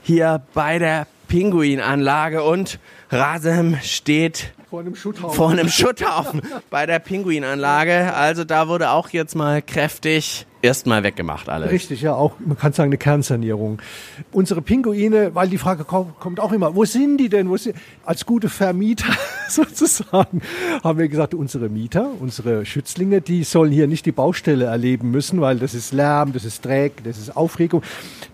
hier 0.04 0.42
bei 0.54 0.78
der 0.78 1.08
Pinguinanlage 1.26 2.44
und 2.44 2.78
Rasem 3.10 3.78
steht 3.82 4.52
vor 4.74 4.80
einem 4.80 4.96
Schutthaufen. 4.96 5.36
Vor 5.36 5.50
einem 5.50 5.68
Schutthaufen 5.68 6.42
bei 6.68 6.84
der 6.84 6.98
Pinguinanlage. 6.98 8.12
Also 8.12 8.42
da 8.42 8.66
wurde 8.66 8.90
auch 8.90 9.10
jetzt 9.10 9.36
mal 9.36 9.62
kräftig 9.62 10.46
erstmal 10.64 11.04
weggemacht 11.04 11.48
alles. 11.48 11.70
Richtig, 11.70 12.00
ja, 12.00 12.14
auch, 12.14 12.32
man 12.44 12.56
kann 12.56 12.72
sagen, 12.72 12.88
eine 12.88 12.96
Kernsanierung. 12.96 13.80
Unsere 14.32 14.62
Pinguine, 14.62 15.34
weil 15.34 15.48
die 15.48 15.58
Frage 15.58 15.84
kommt 15.84 16.40
auch 16.40 16.52
immer, 16.52 16.74
wo 16.74 16.84
sind 16.86 17.18
die 17.18 17.28
denn? 17.28 17.50
Wo 17.50 17.56
sind, 17.56 17.76
als 18.04 18.24
gute 18.24 18.48
Vermieter 18.48 19.12
sozusagen 19.48 20.40
haben 20.82 20.98
wir 20.98 21.08
gesagt, 21.08 21.34
unsere 21.34 21.68
Mieter, 21.68 22.08
unsere 22.18 22.64
Schützlinge, 22.64 23.20
die 23.20 23.44
sollen 23.44 23.72
hier 23.72 23.86
nicht 23.86 24.06
die 24.06 24.12
Baustelle 24.12 24.64
erleben 24.64 25.10
müssen, 25.10 25.40
weil 25.40 25.58
das 25.58 25.74
ist 25.74 25.92
Lärm, 25.92 26.32
das 26.32 26.44
ist 26.44 26.64
Dreck, 26.64 27.04
das 27.04 27.18
ist 27.18 27.36
Aufregung. 27.36 27.82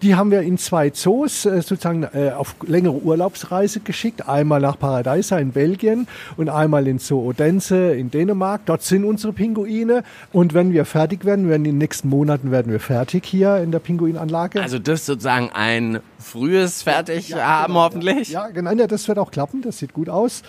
Die 0.02 0.14
haben 0.14 0.30
wir 0.30 0.42
in 0.42 0.56
zwei 0.56 0.90
Zoos 0.90 1.44
äh, 1.44 1.60
sozusagen 1.62 2.04
äh, 2.04 2.30
auf 2.30 2.54
längere 2.64 2.94
Urlaubsreise 2.94 3.80
geschickt. 3.80 4.28
Einmal 4.28 4.60
nach 4.60 4.78
Paradisa 4.78 5.38
in 5.38 5.50
Belgien 5.50 6.06
und 6.36 6.48
einmal 6.48 6.86
in 6.86 7.00
Zoo 7.00 7.28
Odense 7.28 7.92
in 7.94 8.10
Dänemark. 8.12 8.62
Dort 8.66 8.82
sind 8.82 9.04
unsere 9.04 9.32
Pinguine. 9.32 10.04
Und 10.32 10.54
wenn 10.54 10.72
wir 10.72 10.84
fertig 10.84 11.24
werden, 11.24 11.48
werden 11.48 11.64
den 11.64 11.78
nächsten 11.78 12.08
Monaten 12.08 12.19
Monaten 12.20 12.50
werden 12.50 12.70
wir 12.70 12.80
fertig 12.80 13.24
hier 13.24 13.56
in 13.56 13.72
der 13.72 13.78
Pinguinanlage. 13.78 14.60
Also 14.60 14.78
das 14.78 15.00
ist 15.00 15.06
sozusagen 15.06 15.48
ein 15.54 16.00
frühes 16.18 16.82
Fertig 16.82 17.30
ja, 17.30 17.38
haben 17.38 17.72
genau, 17.72 17.84
hoffentlich. 17.84 18.28
Ja, 18.28 18.48
genau, 18.48 18.72
ja, 18.72 18.86
das 18.86 19.08
wird 19.08 19.18
auch 19.18 19.30
klappen, 19.30 19.62
das 19.62 19.78
sieht 19.78 19.94
gut 19.94 20.10
aus. 20.10 20.42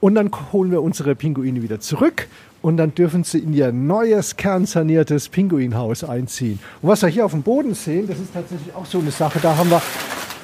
Und 0.00 0.14
dann 0.14 0.30
holen 0.54 0.70
wir 0.70 0.80
unsere 0.80 1.14
Pinguine 1.14 1.60
wieder 1.60 1.80
zurück 1.80 2.28
und 2.62 2.76
dann 2.76 2.94
dürfen 2.94 3.24
sie 3.24 3.38
in 3.38 3.52
ihr 3.52 3.72
neues 3.72 4.36
kernsaniertes 4.36 5.28
Pinguinhaus 5.28 6.04
einziehen. 6.04 6.58
Und 6.82 6.88
was 6.88 7.02
wir 7.02 7.08
hier 7.08 7.24
auf 7.24 7.32
dem 7.32 7.42
Boden 7.42 7.74
sehen, 7.74 8.06
das 8.08 8.18
ist 8.18 8.32
tatsächlich 8.34 8.74
auch 8.74 8.86
so 8.86 8.98
eine 8.98 9.10
Sache. 9.10 9.38
Da 9.40 9.56
haben 9.56 9.70
wir 9.70 9.82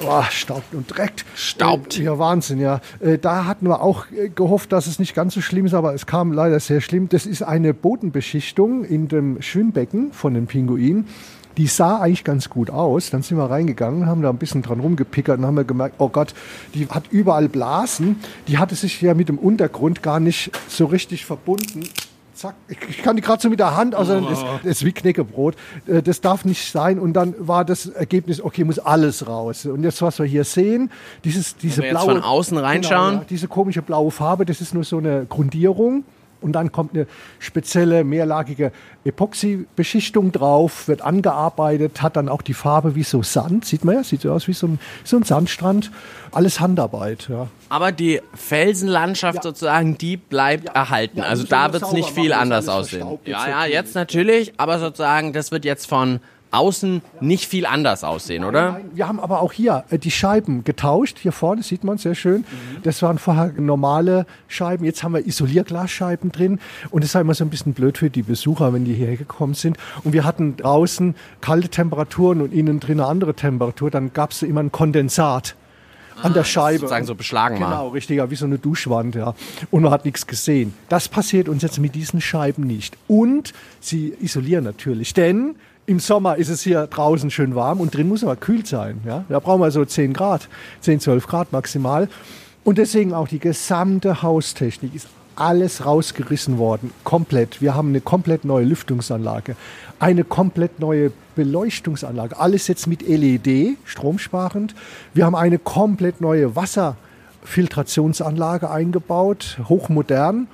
Boah, 0.00 0.26
staubt 0.30 0.74
und 0.74 0.86
dreckt. 0.96 1.24
Staubt. 1.36 1.98
Ja, 1.98 2.18
Wahnsinn, 2.18 2.58
ja. 2.58 2.80
Äh, 3.00 3.18
da 3.18 3.44
hatten 3.44 3.68
wir 3.68 3.80
auch 3.80 4.06
äh, 4.10 4.28
gehofft, 4.28 4.72
dass 4.72 4.86
es 4.86 4.98
nicht 4.98 5.14
ganz 5.14 5.34
so 5.34 5.40
schlimm 5.40 5.66
ist, 5.66 5.74
aber 5.74 5.94
es 5.94 6.06
kam 6.06 6.32
leider 6.32 6.58
sehr 6.58 6.80
schlimm. 6.80 7.08
Das 7.08 7.26
ist 7.26 7.42
eine 7.42 7.74
Bodenbeschichtung 7.74 8.84
in 8.84 9.08
dem 9.08 9.40
Schwimmbecken 9.40 10.12
von 10.12 10.34
den 10.34 10.46
Pinguinen. 10.46 11.06
Die 11.56 11.66
sah 11.66 12.00
eigentlich 12.00 12.24
ganz 12.24 12.50
gut 12.50 12.70
aus. 12.70 13.10
Dann 13.10 13.22
sind 13.22 13.36
wir 13.36 13.48
reingegangen, 13.48 14.06
haben 14.06 14.22
da 14.22 14.30
ein 14.30 14.38
bisschen 14.38 14.62
dran 14.62 14.80
rumgepickert 14.80 15.38
und 15.38 15.46
haben 15.46 15.56
wir 15.56 15.64
gemerkt, 15.64 15.96
oh 15.98 16.08
Gott, 16.08 16.34
die 16.74 16.88
hat 16.88 17.04
überall 17.10 17.48
Blasen. 17.48 18.16
Die 18.48 18.58
hatte 18.58 18.74
sich 18.74 19.00
ja 19.00 19.14
mit 19.14 19.28
dem 19.28 19.38
Untergrund 19.38 20.02
gar 20.02 20.20
nicht 20.20 20.50
so 20.68 20.86
richtig 20.86 21.24
verbunden. 21.24 21.84
Zack, 22.34 22.56
ich 22.68 23.00
kann 23.04 23.14
die 23.14 23.22
gerade 23.22 23.40
so 23.40 23.48
mit 23.48 23.60
der 23.60 23.76
Hand, 23.76 23.94
also 23.94 24.20
das, 24.20 24.40
das 24.64 24.64
ist 24.64 24.84
wie 24.84 24.90
Knäckebrot. 24.90 25.54
Äh, 25.86 26.02
Das 26.02 26.20
darf 26.20 26.44
nicht 26.44 26.68
sein. 26.72 26.98
Und 26.98 27.12
dann 27.12 27.34
war 27.38 27.64
das 27.64 27.86
Ergebnis, 27.86 28.40
okay, 28.42 28.64
muss 28.64 28.80
alles 28.80 29.28
raus. 29.28 29.66
Und 29.66 29.84
jetzt, 29.84 30.02
was 30.02 30.18
wir 30.18 30.26
hier 30.26 30.42
sehen, 30.42 30.90
dieses, 31.22 31.56
diese 31.56 31.82
wir 31.82 31.90
jetzt 31.90 32.02
blaue. 32.02 32.14
von 32.14 32.22
außen 32.24 32.58
reinschauen? 32.58 33.10
Genau, 33.10 33.20
ja, 33.20 33.26
diese 33.30 33.46
komische 33.46 33.82
blaue 33.82 34.10
Farbe, 34.10 34.44
das 34.44 34.60
ist 34.60 34.74
nur 34.74 34.82
so 34.82 34.98
eine 34.98 35.26
Grundierung. 35.26 36.02
Und 36.44 36.52
dann 36.52 36.70
kommt 36.70 36.94
eine 36.94 37.06
spezielle 37.40 38.04
mehrlagige 38.04 38.70
Epoxy-Beschichtung 39.04 40.30
drauf, 40.32 40.88
wird 40.88 41.02
angearbeitet, 41.02 42.02
hat 42.02 42.16
dann 42.16 42.28
auch 42.28 42.42
die 42.42 42.54
Farbe 42.54 42.94
wie 42.94 43.02
so 43.02 43.22
Sand, 43.22 43.64
sieht 43.64 43.84
man 43.84 43.96
ja, 43.96 44.04
sieht 44.04 44.20
so 44.22 44.30
aus 44.32 44.46
wie 44.46 44.52
so 44.52 44.66
ein, 44.66 44.78
so 45.02 45.16
ein 45.16 45.22
Sandstrand. 45.24 45.90
Alles 46.32 46.60
Handarbeit, 46.60 47.28
ja. 47.28 47.48
Aber 47.68 47.92
die 47.92 48.20
Felsenlandschaft 48.34 49.36
Ja. 49.36 49.42
sozusagen, 49.42 49.98
die 49.98 50.16
bleibt 50.16 50.68
erhalten. 50.74 51.18
Ja, 51.18 51.24
also 51.24 51.44
da 51.44 51.68
wir 51.68 51.74
wird 51.74 51.82
es 51.84 51.92
nicht 51.92 52.10
viel 52.10 52.32
anders 52.32 52.68
aussehen. 52.68 53.18
Ja, 53.24 53.48
ja, 53.48 53.66
jetzt 53.66 53.94
natürlich, 53.94 54.52
aber 54.58 54.78
sozusagen, 54.78 55.32
das 55.32 55.50
wird 55.50 55.64
jetzt 55.64 55.86
von 55.88 56.20
außen 56.54 57.02
nicht 57.20 57.46
viel 57.46 57.66
anders 57.66 58.04
aussehen, 58.04 58.44
oder? 58.44 58.72
Nein, 58.72 58.90
wir 58.94 59.08
haben 59.08 59.20
aber 59.20 59.40
auch 59.40 59.52
hier 59.52 59.84
äh, 59.90 59.98
die 59.98 60.10
Scheiben 60.10 60.64
getauscht. 60.64 61.18
Hier 61.18 61.32
vorne 61.32 61.62
sieht 61.62 61.84
man 61.84 61.98
sehr 61.98 62.14
schön. 62.14 62.44
Das 62.82 63.02
waren 63.02 63.18
vorher 63.18 63.52
normale 63.56 64.26
Scheiben. 64.48 64.84
Jetzt 64.84 65.02
haben 65.02 65.14
wir 65.14 65.26
Isolierglasscheiben 65.26 66.32
drin. 66.32 66.60
Und 66.90 67.04
das 67.04 67.14
war 67.14 67.20
immer 67.20 67.34
so 67.34 67.44
ein 67.44 67.50
bisschen 67.50 67.74
blöd 67.74 67.98
für 67.98 68.10
die 68.10 68.22
Besucher, 68.22 68.72
wenn 68.72 68.84
die 68.84 68.94
hierher 68.94 69.16
gekommen 69.16 69.54
sind. 69.54 69.76
Und 70.04 70.12
wir 70.12 70.24
hatten 70.24 70.56
draußen 70.56 71.14
kalte 71.40 71.68
Temperaturen 71.68 72.40
und 72.40 72.52
innen 72.52 72.80
drin 72.80 73.00
eine 73.00 73.08
andere 73.08 73.34
Temperatur. 73.34 73.90
Dann 73.90 74.12
gab 74.12 74.30
es 74.30 74.42
immer 74.42 74.62
ein 74.62 74.72
Kondensat 74.72 75.56
an 76.22 76.32
der 76.32 76.44
Scheibe. 76.44 76.78
sozusagen 76.78 77.06
so 77.06 77.14
beschlagen 77.14 77.60
war. 77.60 77.70
Genau, 77.70 77.88
richtig, 77.88 78.18
ja, 78.18 78.30
wie 78.30 78.36
so 78.36 78.44
eine 78.46 78.58
Duschwand, 78.58 79.14
ja. 79.14 79.34
Und 79.70 79.82
man 79.82 79.92
hat 79.92 80.04
nichts 80.04 80.26
gesehen. 80.26 80.74
Das 80.88 81.08
passiert 81.08 81.48
uns 81.48 81.62
jetzt 81.62 81.78
mit 81.78 81.94
diesen 81.94 82.20
Scheiben 82.20 82.64
nicht. 82.64 82.96
Und 83.08 83.52
sie 83.80 84.14
isolieren 84.20 84.64
natürlich, 84.64 85.14
denn 85.14 85.56
im 85.86 86.00
Sommer 86.00 86.36
ist 86.36 86.48
es 86.48 86.62
hier 86.62 86.86
draußen 86.86 87.30
schön 87.30 87.54
warm 87.54 87.80
und 87.80 87.94
drin 87.94 88.08
muss 88.08 88.24
aber 88.24 88.36
kühl 88.36 88.64
sein. 88.64 89.02
Ja? 89.04 89.26
Da 89.28 89.38
brauchen 89.38 89.60
wir 89.60 89.70
so 89.70 89.84
10 89.84 90.14
Grad, 90.14 90.48
10, 90.80 91.00
12 91.00 91.26
Grad 91.26 91.52
maximal. 91.52 92.08
Und 92.64 92.78
deswegen 92.78 93.12
auch 93.12 93.28
die 93.28 93.38
gesamte 93.38 94.22
Haustechnik 94.22 94.94
ist 94.94 95.08
alles 95.36 95.84
rausgerissen 95.84 96.58
worden, 96.58 96.92
komplett. 97.02 97.60
Wir 97.60 97.74
haben 97.74 97.88
eine 97.88 98.00
komplett 98.00 98.44
neue 98.44 98.64
Lüftungsanlage, 98.64 99.56
eine 99.98 100.22
komplett 100.24 100.78
neue 100.80 101.12
Beleuchtungsanlage, 101.34 102.38
alles 102.38 102.68
jetzt 102.68 102.86
mit 102.86 103.02
LED, 103.06 103.76
stromsparend. 103.84 104.74
Wir 105.12 105.26
haben 105.26 105.34
eine 105.34 105.58
komplett 105.58 106.20
neue 106.20 106.54
Wasserfiltrationsanlage 106.56 108.70
eingebaut, 108.70 109.58
hochmodern. 109.68 110.46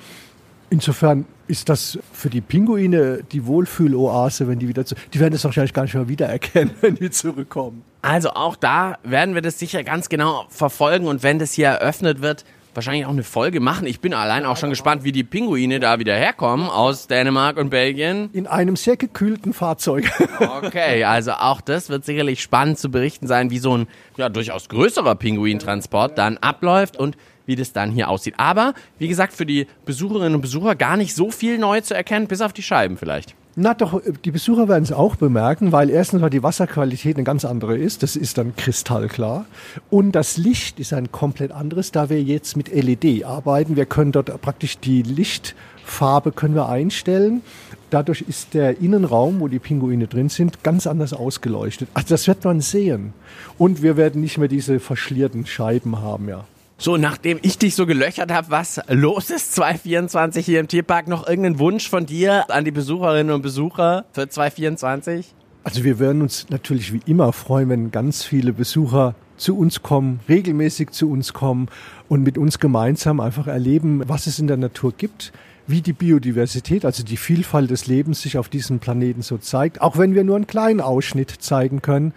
Insofern 0.71 1.27
ist 1.51 1.69
das 1.69 1.99
für 2.13 2.31
die 2.31 2.41
Pinguine 2.41 3.25
die 3.31 3.45
Wohlfühloase, 3.45 4.47
wenn 4.47 4.61
die 4.61 4.69
wieder 4.69 4.87
zu. 4.87 4.95
Die 5.13 5.19
werden 5.19 5.33
das 5.33 5.45
wahrscheinlich 5.45 5.75
gar 5.75 5.83
nicht 5.83 5.95
mehr 5.95 6.09
wiedererkennen, 6.09 6.75
wenn 6.81 6.95
die 6.95 7.11
zurückkommen. 7.11 7.83
Also 8.03 8.31
auch 8.31 8.57
da 8.57 8.99
werden 9.03 9.35
wir 9.35 9.43
das 9.43 9.59
sicher 9.59 9.83
ganz 9.83 10.09
genau 10.09 10.47
verfolgen 10.49 11.07
und 11.07 11.23
wenn 11.23 11.39
das 11.39 11.53
hier 11.53 11.67
eröffnet 11.67 12.23
wird, 12.23 12.45
wahrscheinlich 12.73 13.05
auch 13.05 13.11
eine 13.11 13.25
Folge 13.25 13.59
machen. 13.59 13.87
Ich 13.87 14.01
bin 14.01 14.15
allein 14.15 14.45
auch 14.47 14.57
schon 14.57 14.71
gespannt, 14.71 15.03
wie 15.03 15.11
die 15.11 15.25
Pinguine 15.25 15.81
da 15.81 15.99
wieder 15.99 16.15
herkommen 16.15 16.71
aus 16.71 17.09
Dänemark 17.09 17.57
und 17.57 17.71
Belgien. 17.71 18.31
In 18.33 18.47
einem 18.47 18.77
sehr 18.77 18.97
gekühlten 18.97 19.53
Fahrzeug. 19.53 20.11
Okay, 20.63 21.05
also 21.05 21.33
auch 21.33 21.61
das 21.61 21.91
wird 21.91 22.05
sicherlich 22.05 22.41
spannend 22.41 22.79
zu 22.79 22.91
berichten 22.91 23.27
sein, 23.27 23.51
wie 23.51 23.59
so 23.59 23.77
ein 23.77 23.89
ja, 24.17 24.29
durchaus 24.29 24.69
größerer 24.69 25.15
Pinguintransport 25.15 26.17
dann 26.17 26.39
abläuft 26.39 26.97
und 26.97 27.17
wie 27.51 27.57
das 27.57 27.73
dann 27.73 27.91
hier 27.91 28.09
aussieht. 28.09 28.35
Aber 28.37 28.75
wie 28.99 29.09
gesagt, 29.09 29.33
für 29.33 29.45
die 29.45 29.67
Besucherinnen 29.85 30.37
und 30.37 30.41
Besucher 30.41 30.77
gar 30.77 30.97
nicht 30.97 31.17
so 31.17 31.33
viel 31.33 31.59
neu 31.59 31.81
zu 31.81 31.95
erkennen, 31.95 32.29
bis 32.29 32.41
auf 32.41 32.53
die 32.53 32.63
Scheiben 32.63 32.97
vielleicht. 32.97 33.35
Na 33.57 33.75
doch, 33.75 34.01
die 34.25 34.31
Besucher 34.31 34.69
werden 34.69 34.85
es 34.85 34.93
auch 34.93 35.17
bemerken, 35.17 35.73
weil 35.73 35.91
erstens 35.91 36.21
mal 36.21 36.31
die 36.31 36.45
Wasserqualität 36.45 37.17
eine 37.17 37.25
ganz 37.25 37.45
andere 37.45 37.77
ist. 37.77 38.05
Das 38.05 38.15
ist 38.15 38.39
dann 38.39 38.55
kristallklar. 38.55 39.45
Und 39.91 40.13
das 40.13 40.37
Licht 40.37 40.79
ist 40.79 40.93
ein 40.93 41.11
komplett 41.11 41.51
anderes, 41.51 41.91
da 41.91 42.09
wir 42.09 42.23
jetzt 42.23 42.57
mit 42.57 42.73
LED 42.73 43.25
arbeiten. 43.25 43.75
Wir 43.75 43.87
können 43.87 44.13
dort 44.13 44.41
praktisch 44.41 44.79
die 44.79 45.03
Lichtfarbe 45.03 46.31
können 46.31 46.55
wir 46.55 46.69
einstellen. 46.69 47.43
Dadurch 47.91 48.21
ist 48.21 48.55
der 48.55 48.81
Innenraum, 48.81 49.41
wo 49.41 49.49
die 49.49 49.59
Pinguine 49.59 50.07
drin 50.07 50.29
sind, 50.29 50.63
ganz 50.63 50.87
anders 50.87 51.13
ausgeleuchtet. 51.13 51.89
Also 51.93 52.15
das 52.15 52.29
wird 52.29 52.45
man 52.45 52.61
sehen. 52.61 53.15
Und 53.59 53.83
wir 53.83 53.97
werden 53.97 54.21
nicht 54.21 54.39
mehr 54.39 54.47
diese 54.47 54.79
verschlierten 54.79 55.45
Scheiben 55.45 56.01
haben, 56.01 56.29
ja. 56.29 56.45
So, 56.83 56.97
nachdem 56.97 57.39
ich 57.43 57.59
dich 57.59 57.75
so 57.75 57.85
gelöchert 57.85 58.33
habe, 58.33 58.49
was 58.49 58.81
los 58.89 59.29
ist 59.29 59.55
2024 59.55 60.47
hier 60.47 60.61
im 60.61 60.67
Tierpark, 60.67 61.09
noch 61.09 61.29
irgendeinen 61.29 61.59
Wunsch 61.59 61.87
von 61.87 62.07
dir 62.07 62.51
an 62.51 62.65
die 62.65 62.71
Besucherinnen 62.71 63.35
und 63.35 63.43
Besucher 63.43 64.07
für 64.13 64.27
2024? 64.27 65.35
Also 65.63 65.85
wir 65.85 65.99
würden 65.99 66.23
uns 66.23 66.47
natürlich 66.49 66.95
wie 66.95 67.03
immer 67.05 67.35
freuen, 67.35 67.69
wenn 67.69 67.91
ganz 67.91 68.25
viele 68.25 68.55
Besucher 68.55 69.15
zu 69.37 69.59
uns 69.59 69.83
kommen, 69.83 70.21
regelmäßig 70.27 70.93
zu 70.93 71.11
uns 71.11 71.35
kommen 71.35 71.69
und 72.09 72.23
mit 72.23 72.39
uns 72.39 72.59
gemeinsam 72.59 73.21
einfach 73.21 73.47
erleben, 73.47 74.03
was 74.07 74.27
es 74.27 74.39
in 74.39 74.47
der 74.47 74.57
Natur 74.57 74.95
gibt, 74.97 75.35
wie 75.67 75.83
die 75.83 75.93
Biodiversität, 75.93 76.87
also 76.87 77.05
die 77.05 77.19
Vielfalt 77.19 77.69
des 77.69 77.89
Lebens 77.89 78.23
sich 78.23 78.39
auf 78.39 78.49
diesem 78.49 78.79
Planeten 78.79 79.21
so 79.21 79.37
zeigt, 79.37 79.83
auch 79.83 79.99
wenn 79.99 80.15
wir 80.15 80.25
nur 80.25 80.37
einen 80.37 80.47
kleinen 80.47 80.81
Ausschnitt 80.81 81.31
zeigen 81.41 81.83
können, 81.83 82.15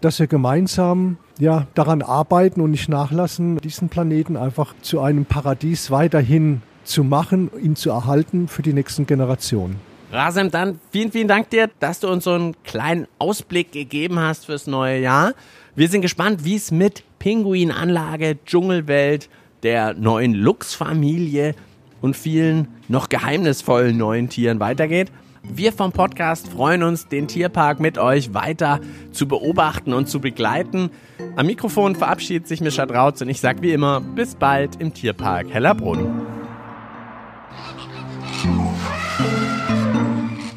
dass 0.00 0.18
wir 0.18 0.26
gemeinsam 0.26 1.16
ja, 1.38 1.66
daran 1.74 2.02
arbeiten 2.02 2.60
und 2.60 2.70
nicht 2.70 2.88
nachlassen, 2.88 3.58
diesen 3.58 3.88
Planeten 3.88 4.36
einfach 4.36 4.74
zu 4.82 5.00
einem 5.00 5.24
Paradies 5.24 5.90
weiterhin 5.90 6.62
zu 6.84 7.02
machen, 7.02 7.50
ihn 7.60 7.76
zu 7.76 7.90
erhalten 7.90 8.48
für 8.48 8.62
die 8.62 8.72
nächsten 8.72 9.06
Generationen. 9.06 9.80
Rasem, 10.12 10.50
dann 10.50 10.78
vielen, 10.92 11.10
vielen 11.10 11.26
Dank 11.26 11.50
dir, 11.50 11.70
dass 11.80 12.00
du 12.00 12.08
uns 12.08 12.24
so 12.24 12.32
einen 12.32 12.54
kleinen 12.62 13.08
Ausblick 13.18 13.72
gegeben 13.72 14.20
hast 14.20 14.46
fürs 14.46 14.66
neue 14.66 15.00
Jahr. 15.00 15.32
Wir 15.74 15.88
sind 15.88 16.02
gespannt, 16.02 16.44
wie 16.44 16.54
es 16.54 16.70
mit 16.70 17.02
Pinguinanlage, 17.18 18.38
Dschungelwelt, 18.44 19.28
der 19.64 19.94
neuen 19.94 20.34
Lux-Familie 20.34 21.54
und 22.00 22.16
vielen 22.16 22.68
noch 22.86 23.08
geheimnisvollen 23.08 23.96
neuen 23.96 24.28
Tieren 24.28 24.60
weitergeht. 24.60 25.10
Wir 25.44 25.72
vom 25.72 25.92
Podcast 25.92 26.48
freuen 26.48 26.82
uns, 26.82 27.08
den 27.08 27.28
Tierpark 27.28 27.78
mit 27.78 27.98
euch 27.98 28.34
weiter 28.34 28.80
zu 29.12 29.28
beobachten 29.28 29.92
und 29.92 30.08
zu 30.08 30.20
begleiten. 30.20 30.90
Am 31.36 31.46
Mikrofon 31.46 31.94
verabschiedet 31.94 32.48
sich 32.48 32.60
Mischa 32.60 32.86
Drautz 32.86 33.20
und 33.20 33.28
ich 33.28 33.40
sage 33.40 33.62
wie 33.62 33.72
immer, 33.72 34.00
bis 34.00 34.34
bald 34.34 34.80
im 34.80 34.94
Tierpark 34.94 35.48
Hellerbrunn. 35.50 36.22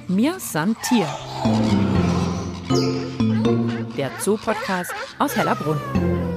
Mir 0.08 0.40
san 0.40 0.76
Tier. 0.88 1.08
Der 3.98 4.12
Zoo-Podcast 4.20 4.92
aus 5.20 5.36
Hellerbrunn. 5.36 6.37